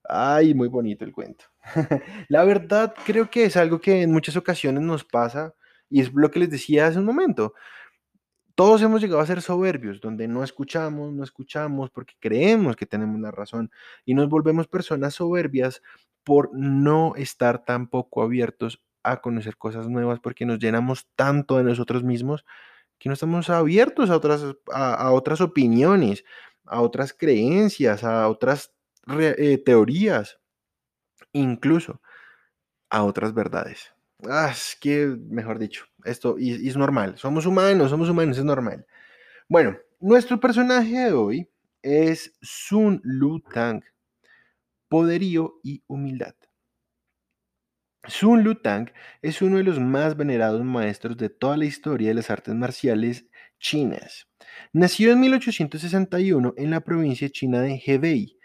Ay, 0.08 0.54
muy 0.54 0.68
bonito 0.68 1.04
el 1.04 1.14
cuento. 1.14 1.46
la 2.28 2.44
verdad, 2.44 2.94
creo 3.08 3.28
que 3.28 3.46
es 3.46 3.58
algo 3.58 3.82
que 3.82 4.04
en 4.04 4.12
muchas 4.12 4.36
ocasiones 4.36 4.84
nos 4.84 5.04
pasa 5.04 5.56
y 5.90 6.00
es 6.00 6.14
lo 6.14 6.30
que 6.30 6.42
les 6.42 6.52
decía 6.52 6.86
hace 6.86 7.00
un 7.00 7.06
momento. 7.06 7.56
Todos 8.56 8.82
hemos 8.82 9.02
llegado 9.02 9.20
a 9.20 9.26
ser 9.26 9.42
soberbios, 9.42 10.00
donde 10.00 10.30
no 10.30 10.42
escuchamos, 10.42 11.12
no 11.14 11.24
escuchamos 11.26 11.90
porque 11.90 12.16
creemos 12.20 12.78
que 12.78 12.86
tenemos 12.86 13.20
la 13.20 13.32
razón 13.32 13.70
y 14.06 14.14
nos 14.14 14.30
volvemos 14.30 14.68
personas 14.68 15.16
soberbias 15.16 15.82
por 16.24 16.52
no 16.54 17.16
estar 17.18 17.66
tan 17.66 17.88
poco 17.88 18.24
abiertos 18.24 18.82
a 19.04 19.22
conocer 19.22 19.58
cosas 19.58 19.90
nuevas 19.90 20.20
porque 20.22 20.46
nos 20.46 20.60
llenamos 20.60 21.08
tanto 21.16 21.58
de 21.58 21.64
nosotros 21.64 22.04
mismos 22.04 22.46
que 22.98 23.10
no 23.10 23.14
estamos 23.14 23.50
abiertos 23.50 24.10
a 24.10 24.16
otras, 24.16 24.44
a, 24.72 25.12
otras 25.12 25.42
opiniones, 25.42 26.24
a 26.66 26.82
otras 26.82 27.14
creencias, 27.14 28.04
a 28.06 28.30
otras 28.30 28.74
eh, 29.20 29.62
teorías, 29.64 30.40
incluso 31.34 32.02
a 32.90 33.04
otras 33.04 33.34
verdades. 33.34 33.95
Ah, 34.24 34.50
es 34.52 34.78
que, 34.80 35.08
mejor 35.30 35.60
dicho, 35.60 35.86
esto 36.04 36.38
es 36.40 36.76
normal. 36.78 37.18
Somos 37.18 37.46
humanos, 37.46 37.90
somos 37.90 38.10
humanos, 38.10 38.38
es 38.38 38.44
normal. 38.46 38.86
Bueno, 39.50 39.78
nuestro 40.00 40.40
personaje 40.40 40.98
de 40.98 41.12
hoy 41.12 41.50
es 41.82 42.34
Sun 42.42 43.02
Lu 43.04 43.42
Tang, 43.42 43.84
poderío 44.88 45.60
y 45.64 45.84
humildad. 45.88 46.36
Sun 48.08 48.44
Lutang 48.44 48.92
es 49.22 49.42
uno 49.42 49.58
de 49.58 49.64
los 49.64 49.80
más 49.80 50.16
venerados 50.16 50.64
maestros 50.64 51.18
de 51.18 51.30
toda 51.30 51.58
la 51.58 51.66
historia 51.66 52.10
de 52.10 52.14
las 52.14 52.30
artes 52.30 52.54
marciales 52.54 53.26
chinas. 53.60 54.28
Nació 54.74 55.12
en 55.12 55.22
1861 55.22 56.54
en 56.58 56.70
la 56.70 56.82
provincia 56.82 57.30
china 57.30 57.62
de 57.62 57.82
Hebei. 57.84 58.38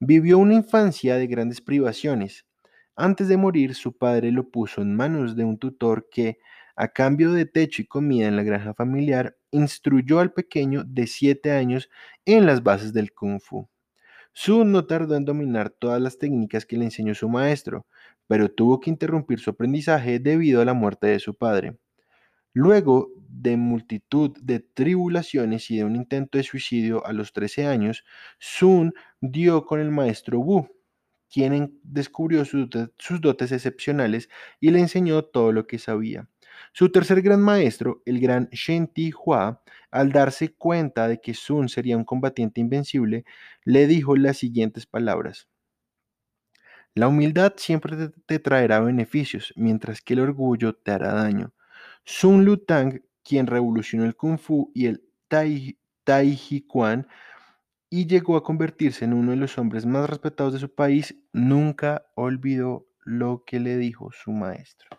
Vivió 0.00 0.38
una 0.38 0.54
infancia 0.54 1.16
de 1.16 1.26
grandes 1.26 1.60
privaciones. 1.60 2.44
Antes 2.96 3.28
de 3.28 3.36
morir, 3.36 3.74
su 3.74 3.96
padre 3.96 4.30
lo 4.30 4.50
puso 4.50 4.82
en 4.82 4.94
manos 4.94 5.36
de 5.36 5.44
un 5.44 5.58
tutor 5.58 6.08
que, 6.10 6.38
a 6.76 6.88
cambio 6.88 7.32
de 7.32 7.46
techo 7.46 7.82
y 7.82 7.86
comida 7.86 8.26
en 8.28 8.36
la 8.36 8.42
granja 8.42 8.74
familiar, 8.74 9.36
instruyó 9.50 10.20
al 10.20 10.32
pequeño 10.32 10.84
de 10.84 11.06
7 11.06 11.52
años 11.52 11.90
en 12.24 12.46
las 12.46 12.62
bases 12.62 12.92
del 12.92 13.12
kung 13.12 13.40
fu. 13.40 13.68
Sun 14.32 14.72
no 14.72 14.86
tardó 14.86 15.16
en 15.16 15.24
dominar 15.24 15.70
todas 15.70 16.00
las 16.00 16.18
técnicas 16.18 16.66
que 16.66 16.76
le 16.76 16.84
enseñó 16.86 17.14
su 17.14 17.28
maestro, 17.28 17.86
pero 18.26 18.50
tuvo 18.50 18.80
que 18.80 18.90
interrumpir 18.90 19.40
su 19.40 19.50
aprendizaje 19.50 20.18
debido 20.20 20.62
a 20.62 20.64
la 20.64 20.74
muerte 20.74 21.08
de 21.08 21.20
su 21.20 21.34
padre. 21.36 21.78
Luego 22.52 23.10
de 23.28 23.56
multitud 23.56 24.36
de 24.40 24.60
tribulaciones 24.60 25.70
y 25.70 25.78
de 25.78 25.84
un 25.84 25.96
intento 25.96 26.38
de 26.38 26.44
suicidio 26.44 27.04
a 27.06 27.12
los 27.12 27.32
13 27.32 27.66
años, 27.66 28.04
Sun 28.38 28.94
dio 29.20 29.64
con 29.66 29.80
el 29.80 29.90
maestro 29.90 30.40
Wu, 30.40 30.68
quien 31.34 31.80
descubrió 31.82 32.44
sus 32.44 33.20
dotes 33.20 33.50
excepcionales 33.50 34.28
y 34.60 34.70
le 34.70 34.78
enseñó 34.78 35.24
todo 35.24 35.50
lo 35.50 35.66
que 35.66 35.80
sabía. 35.80 36.28
Su 36.72 36.92
tercer 36.92 37.22
gran 37.22 37.40
maestro, 37.42 38.02
el 38.06 38.20
gran 38.20 38.48
Shen 38.52 38.86
Ti 38.86 39.10
Hua, 39.12 39.60
al 39.90 40.12
darse 40.12 40.54
cuenta 40.54 41.08
de 41.08 41.20
que 41.20 41.34
Sun 41.34 41.68
sería 41.68 41.96
un 41.96 42.04
combatiente 42.04 42.60
invencible, 42.60 43.24
le 43.64 43.88
dijo 43.88 44.14
las 44.14 44.36
siguientes 44.36 44.86
palabras. 44.86 45.48
La 46.94 47.08
humildad 47.08 47.54
siempre 47.56 48.10
te, 48.26 48.38
traerá 48.38 48.78
beneficios, 48.78 49.52
mientras 49.56 50.02
que 50.02 50.14
el 50.14 50.20
orgullo 50.20 50.76
te 50.76 50.92
hará 50.92 51.14
daño. 51.14 51.52
Sun 52.04 52.44
Lutang, 52.44 53.02
quien 53.24 53.48
revolucionó 53.48 54.04
el 54.04 54.14
Kung 54.14 54.38
Fu 54.38 54.70
y 54.72 54.86
el 54.86 55.02
Tai, 55.26 55.76
tai 56.04 56.36
y 57.96 58.08
llegó 58.08 58.36
a 58.36 58.42
convertirse 58.42 59.04
en 59.04 59.12
uno 59.12 59.30
de 59.30 59.36
los 59.36 59.56
hombres 59.56 59.86
más 59.86 60.10
respetados 60.10 60.52
de 60.52 60.58
su 60.58 60.74
país, 60.74 61.14
nunca 61.32 62.04
olvidó 62.16 62.88
lo 63.04 63.44
que 63.46 63.60
le 63.60 63.76
dijo 63.76 64.10
su 64.10 64.32
maestro. 64.32 64.98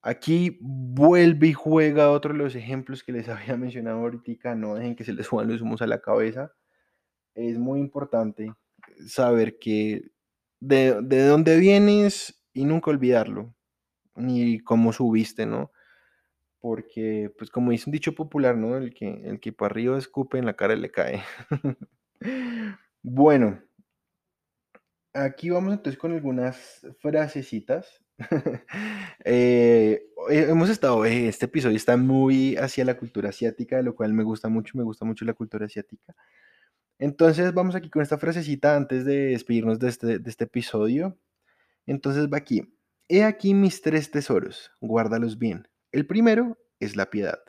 Aquí 0.00 0.56
vuelve 0.60 1.48
y 1.48 1.52
juega 1.52 2.12
otro 2.12 2.32
de 2.32 2.38
los 2.38 2.54
ejemplos 2.54 3.02
que 3.02 3.10
les 3.10 3.28
había 3.28 3.56
mencionado 3.56 3.98
ahorita, 3.98 4.54
no 4.54 4.76
dejen 4.76 4.94
que 4.94 5.02
se 5.02 5.12
les 5.12 5.26
suban 5.26 5.48
los 5.48 5.62
humos 5.62 5.82
a 5.82 5.88
la 5.88 6.00
cabeza. 6.00 6.52
Es 7.34 7.58
muy 7.58 7.80
importante 7.80 8.54
saber 9.08 9.58
que 9.58 10.12
de, 10.60 10.94
dónde 11.26 11.58
vienes 11.58 12.40
y 12.52 12.66
nunca 12.66 12.92
olvidarlo, 12.92 13.52
ni 14.14 14.60
cómo 14.60 14.92
subiste, 14.92 15.44
¿no? 15.44 15.72
Porque, 16.60 17.32
pues 17.38 17.50
como 17.50 17.70
dice 17.70 17.88
un 17.88 17.92
dicho 17.92 18.14
popular, 18.14 18.56
¿no? 18.56 18.76
El 18.76 18.92
que, 18.94 19.22
el 19.24 19.40
que 19.40 19.52
para 19.52 19.72
arriba 19.72 19.98
escupe, 19.98 20.38
en 20.38 20.46
la 20.46 20.54
cara 20.54 20.76
le 20.76 20.90
cae. 20.90 21.22
bueno, 23.02 23.60
aquí 25.14 25.50
vamos 25.50 25.72
entonces 25.72 25.98
con 25.98 26.12
algunas 26.12 26.86
frasecitas. 27.00 28.02
Eh, 29.22 30.02
hemos 30.30 30.70
estado, 30.70 31.04
eh, 31.04 31.28
este 31.28 31.44
episodio 31.44 31.76
está 31.76 31.98
muy 31.98 32.56
hacia 32.56 32.86
la 32.86 32.96
cultura 32.96 33.28
asiática, 33.28 33.82
lo 33.82 33.94
cual 33.94 34.14
me 34.14 34.22
gusta 34.22 34.48
mucho, 34.48 34.78
me 34.78 34.84
gusta 34.84 35.04
mucho 35.04 35.26
la 35.26 35.34
cultura 35.34 35.66
asiática. 35.66 36.14
Entonces 36.98 37.52
vamos 37.52 37.74
aquí 37.74 37.90
con 37.90 38.00
esta 38.02 38.16
frasecita 38.16 38.76
antes 38.76 39.04
de 39.04 39.28
despedirnos 39.28 39.78
de 39.78 39.88
este, 39.88 40.18
de 40.18 40.30
este 40.30 40.44
episodio. 40.44 41.18
Entonces 41.86 42.28
va 42.32 42.38
aquí. 42.38 42.74
He 43.08 43.24
aquí 43.24 43.52
mis 43.54 43.82
tres 43.82 44.10
tesoros, 44.10 44.70
guárdalos 44.80 45.38
bien. 45.38 45.68
El 45.92 46.06
primero 46.06 46.58
es 46.78 46.96
la 46.96 47.10
piedad. 47.10 47.40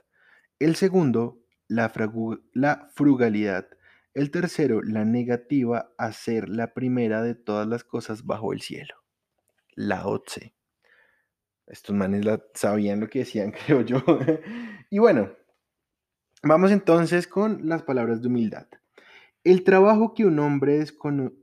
El 0.59 0.75
segundo, 0.75 1.43
la, 1.67 1.89
frugalidad. 1.89 3.67
El 4.13 4.31
tercero, 4.31 4.81
la 4.81 5.05
negativa 5.05 5.93
a 5.97 6.11
ser 6.11 6.49
la 6.49 6.73
primera 6.73 7.21
de 7.21 7.35
todas 7.35 7.67
las 7.67 7.83
cosas 7.83 8.25
bajo 8.25 8.51
el 8.51 8.61
cielo. 8.61 8.95
La 9.75 10.07
Otse. 10.07 10.55
Estos 11.67 11.95
manes 11.95 12.25
sabían 12.53 12.99
lo 12.99 13.07
que 13.07 13.19
decían, 13.19 13.51
creo 13.65 13.81
yo. 13.81 14.03
y 14.89 14.99
bueno, 14.99 15.31
vamos 16.43 16.71
entonces 16.71 17.27
con 17.27 17.69
las 17.69 17.83
palabras 17.83 18.21
de 18.21 18.27
humildad. 18.27 18.67
El 19.43 19.63
trabajo 19.63 20.13
que 20.13 20.25
un 20.25 20.39
hombre 20.39 20.83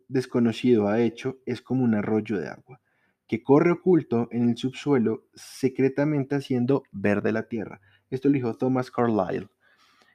desconocido 0.09 0.89
ha 0.89 1.01
hecho 1.01 1.39
es 1.47 1.63
como 1.63 1.83
un 1.83 1.95
arroyo 1.95 2.39
de 2.39 2.49
agua, 2.49 2.81
que 3.29 3.43
corre 3.43 3.73
oculto 3.73 4.29
en 4.33 4.49
el 4.49 4.57
subsuelo, 4.57 5.25
secretamente 5.35 6.35
haciendo 6.35 6.83
verde 6.91 7.31
la 7.31 7.47
tierra. 7.47 7.81
Esto 8.11 8.29
lo 8.29 8.35
dijo 8.35 8.55
Thomas 8.55 8.91
Carlyle. 8.91 9.49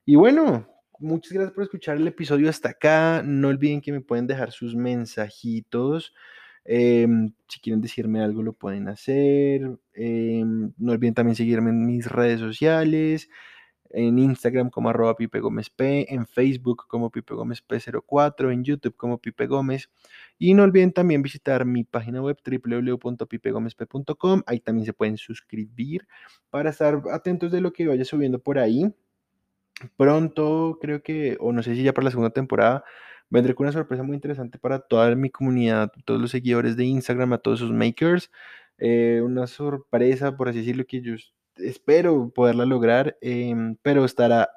Y 0.05 0.15
bueno, 0.15 0.67
muchas 0.99 1.31
gracias 1.31 1.53
por 1.53 1.63
escuchar 1.63 1.97
el 1.97 2.07
episodio 2.07 2.49
hasta 2.49 2.69
acá. 2.69 3.21
No 3.23 3.49
olviden 3.49 3.81
que 3.81 3.91
me 3.91 4.01
pueden 4.01 4.27
dejar 4.27 4.51
sus 4.51 4.75
mensajitos. 4.75 6.13
Em, 6.65 7.33
si 7.47 7.59
quieren 7.59 7.81
decirme 7.81 8.21
algo, 8.21 8.41
lo 8.41 8.53
pueden 8.53 8.87
hacer. 8.87 9.61
Em, 9.93 10.73
no 10.77 10.91
olviden 10.91 11.13
también 11.13 11.35
seguirme 11.35 11.69
en 11.69 11.85
mis 11.85 12.07
redes 12.07 12.39
sociales 12.39 13.29
en 13.93 14.19
Instagram 14.19 14.69
como 14.69 14.89
arroba 14.89 15.15
Pipe 15.15 15.39
Gómez 15.39 15.69
P, 15.69 16.13
en 16.13 16.25
Facebook 16.25 16.85
como 16.87 17.11
Pipe 17.11 17.33
Gómez 17.33 17.63
P04, 17.65 18.51
en 18.51 18.63
YouTube 18.63 18.95
como 18.97 19.19
Pipe 19.19 19.47
Gómez. 19.47 19.89
Y 20.37 20.53
no 20.53 20.63
olviden 20.63 20.91
también 20.91 21.21
visitar 21.21 21.65
mi 21.65 21.83
página 21.83 22.21
web 22.21 22.37
www.pipegomezp.com. 22.43 24.43
Ahí 24.45 24.59
también 24.59 24.85
se 24.85 24.93
pueden 24.93 25.17
suscribir 25.17 26.07
para 26.49 26.71
estar 26.71 27.01
atentos 27.11 27.51
de 27.51 27.61
lo 27.61 27.71
que 27.71 27.87
vaya 27.87 28.03
subiendo 28.03 28.39
por 28.39 28.59
ahí. 28.59 28.93
Pronto, 29.97 30.77
creo 30.81 31.01
que, 31.03 31.37
o 31.39 31.51
no 31.51 31.63
sé 31.63 31.75
si 31.75 31.83
ya 31.83 31.93
para 31.93 32.05
la 32.05 32.11
segunda 32.11 32.29
temporada, 32.31 32.83
vendré 33.29 33.55
con 33.55 33.65
una 33.65 33.73
sorpresa 33.73 34.03
muy 34.03 34.15
interesante 34.15 34.59
para 34.59 34.79
toda 34.79 35.15
mi 35.15 35.29
comunidad, 35.29 35.91
todos 36.05 36.21
los 36.21 36.31
seguidores 36.31 36.77
de 36.77 36.85
Instagram, 36.85 37.33
a 37.33 37.37
todos 37.37 37.59
sus 37.59 37.71
makers. 37.71 38.31
Eh, 38.77 39.21
una 39.23 39.47
sorpresa, 39.47 40.35
por 40.35 40.49
así 40.49 40.59
decirlo, 40.59 40.85
que 40.85 41.01
yo 41.01 41.15
espero 41.57 42.29
poderla 42.33 42.65
lograr, 42.65 43.17
em, 43.21 43.75
pero 43.81 44.05
estará, 44.05 44.49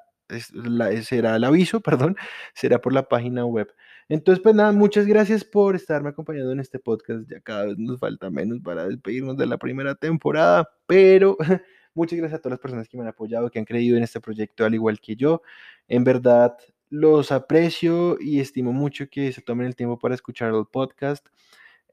será 1.03 1.35
el 1.35 1.43
aviso, 1.43 1.81
perdón, 2.09 2.15
será 2.53 2.79
por 2.81 2.93
la 2.93 3.07
página 3.07 3.45
web. 3.45 3.67
Entonces, 4.09 4.41
pues 4.41 4.55
nada, 4.55 4.71
muchas 4.71 5.05
gracias 5.05 5.43
por 5.43 5.75
estarme 5.75 6.09
acompañando 6.09 6.51
en 6.51 6.59
este 6.61 6.79
podcast. 6.79 7.29
Ya 7.29 7.41
cada 7.41 7.65
vez 7.65 7.77
nos 7.77 7.99
falta 7.99 8.29
menos 8.29 8.59
para 8.61 8.87
despedirnos 8.87 9.35
de 9.37 9.45
la 9.47 9.57
primera 9.57 9.95
temporada, 9.95 10.69
pero 10.85 11.37
muchas 11.93 12.17
gracias 12.17 12.39
a 12.39 12.41
todas 12.41 12.53
las 12.53 12.59
personas 12.61 12.87
que 12.87 12.97
me 12.97 13.03
han 13.03 13.09
apoyado, 13.09 13.49
que 13.51 13.59
han 13.59 13.65
creído 13.65 13.97
en 13.97 14.03
este 14.03 14.21
proyecto 14.21 14.65
al 14.65 14.73
igual 14.73 14.99
que 15.01 15.15
yo. 15.17 15.41
En 15.89 16.03
verdad, 16.05 16.57
los 16.89 17.31
aprecio 17.33 18.17
y 18.19 18.39
estimo 18.39 18.71
mucho 18.71 19.09
que 19.09 19.31
se 19.33 19.41
tomen 19.41 19.67
el 19.67 19.75
tiempo 19.75 19.99
para 19.99 20.15
escuchar 20.15 20.53
el 20.53 20.65
podcast. 20.71 21.27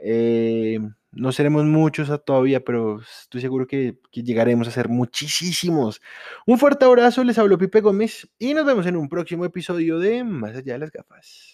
Eh, 0.06 0.78
no 1.12 1.32
seremos 1.32 1.64
muchos 1.64 2.10
todavía, 2.24 2.60
pero 2.62 3.00
estoy 3.00 3.40
seguro 3.40 3.66
que, 3.66 3.98
que, 4.12 4.22
llegaremos 4.22 4.68
a 4.68 4.70
ser 4.70 4.88
muchísimos. 4.90 6.02
Un 6.46 6.58
fuerte 6.58 6.84
abrazo, 6.84 7.24
les 7.24 7.38
hablo 7.38 7.56
Pipe 7.56 7.80
Gómez 7.80 8.28
y 8.38 8.52
nos 8.52 8.66
vemos 8.66 8.86
en 8.86 8.96
un 8.96 9.08
próximo 9.08 9.44
episodio 9.46 9.98
de 9.98 10.24
Más 10.24 10.56
allá 10.56 10.74
de 10.74 10.78
las 10.80 10.92
gafas. 10.92 11.53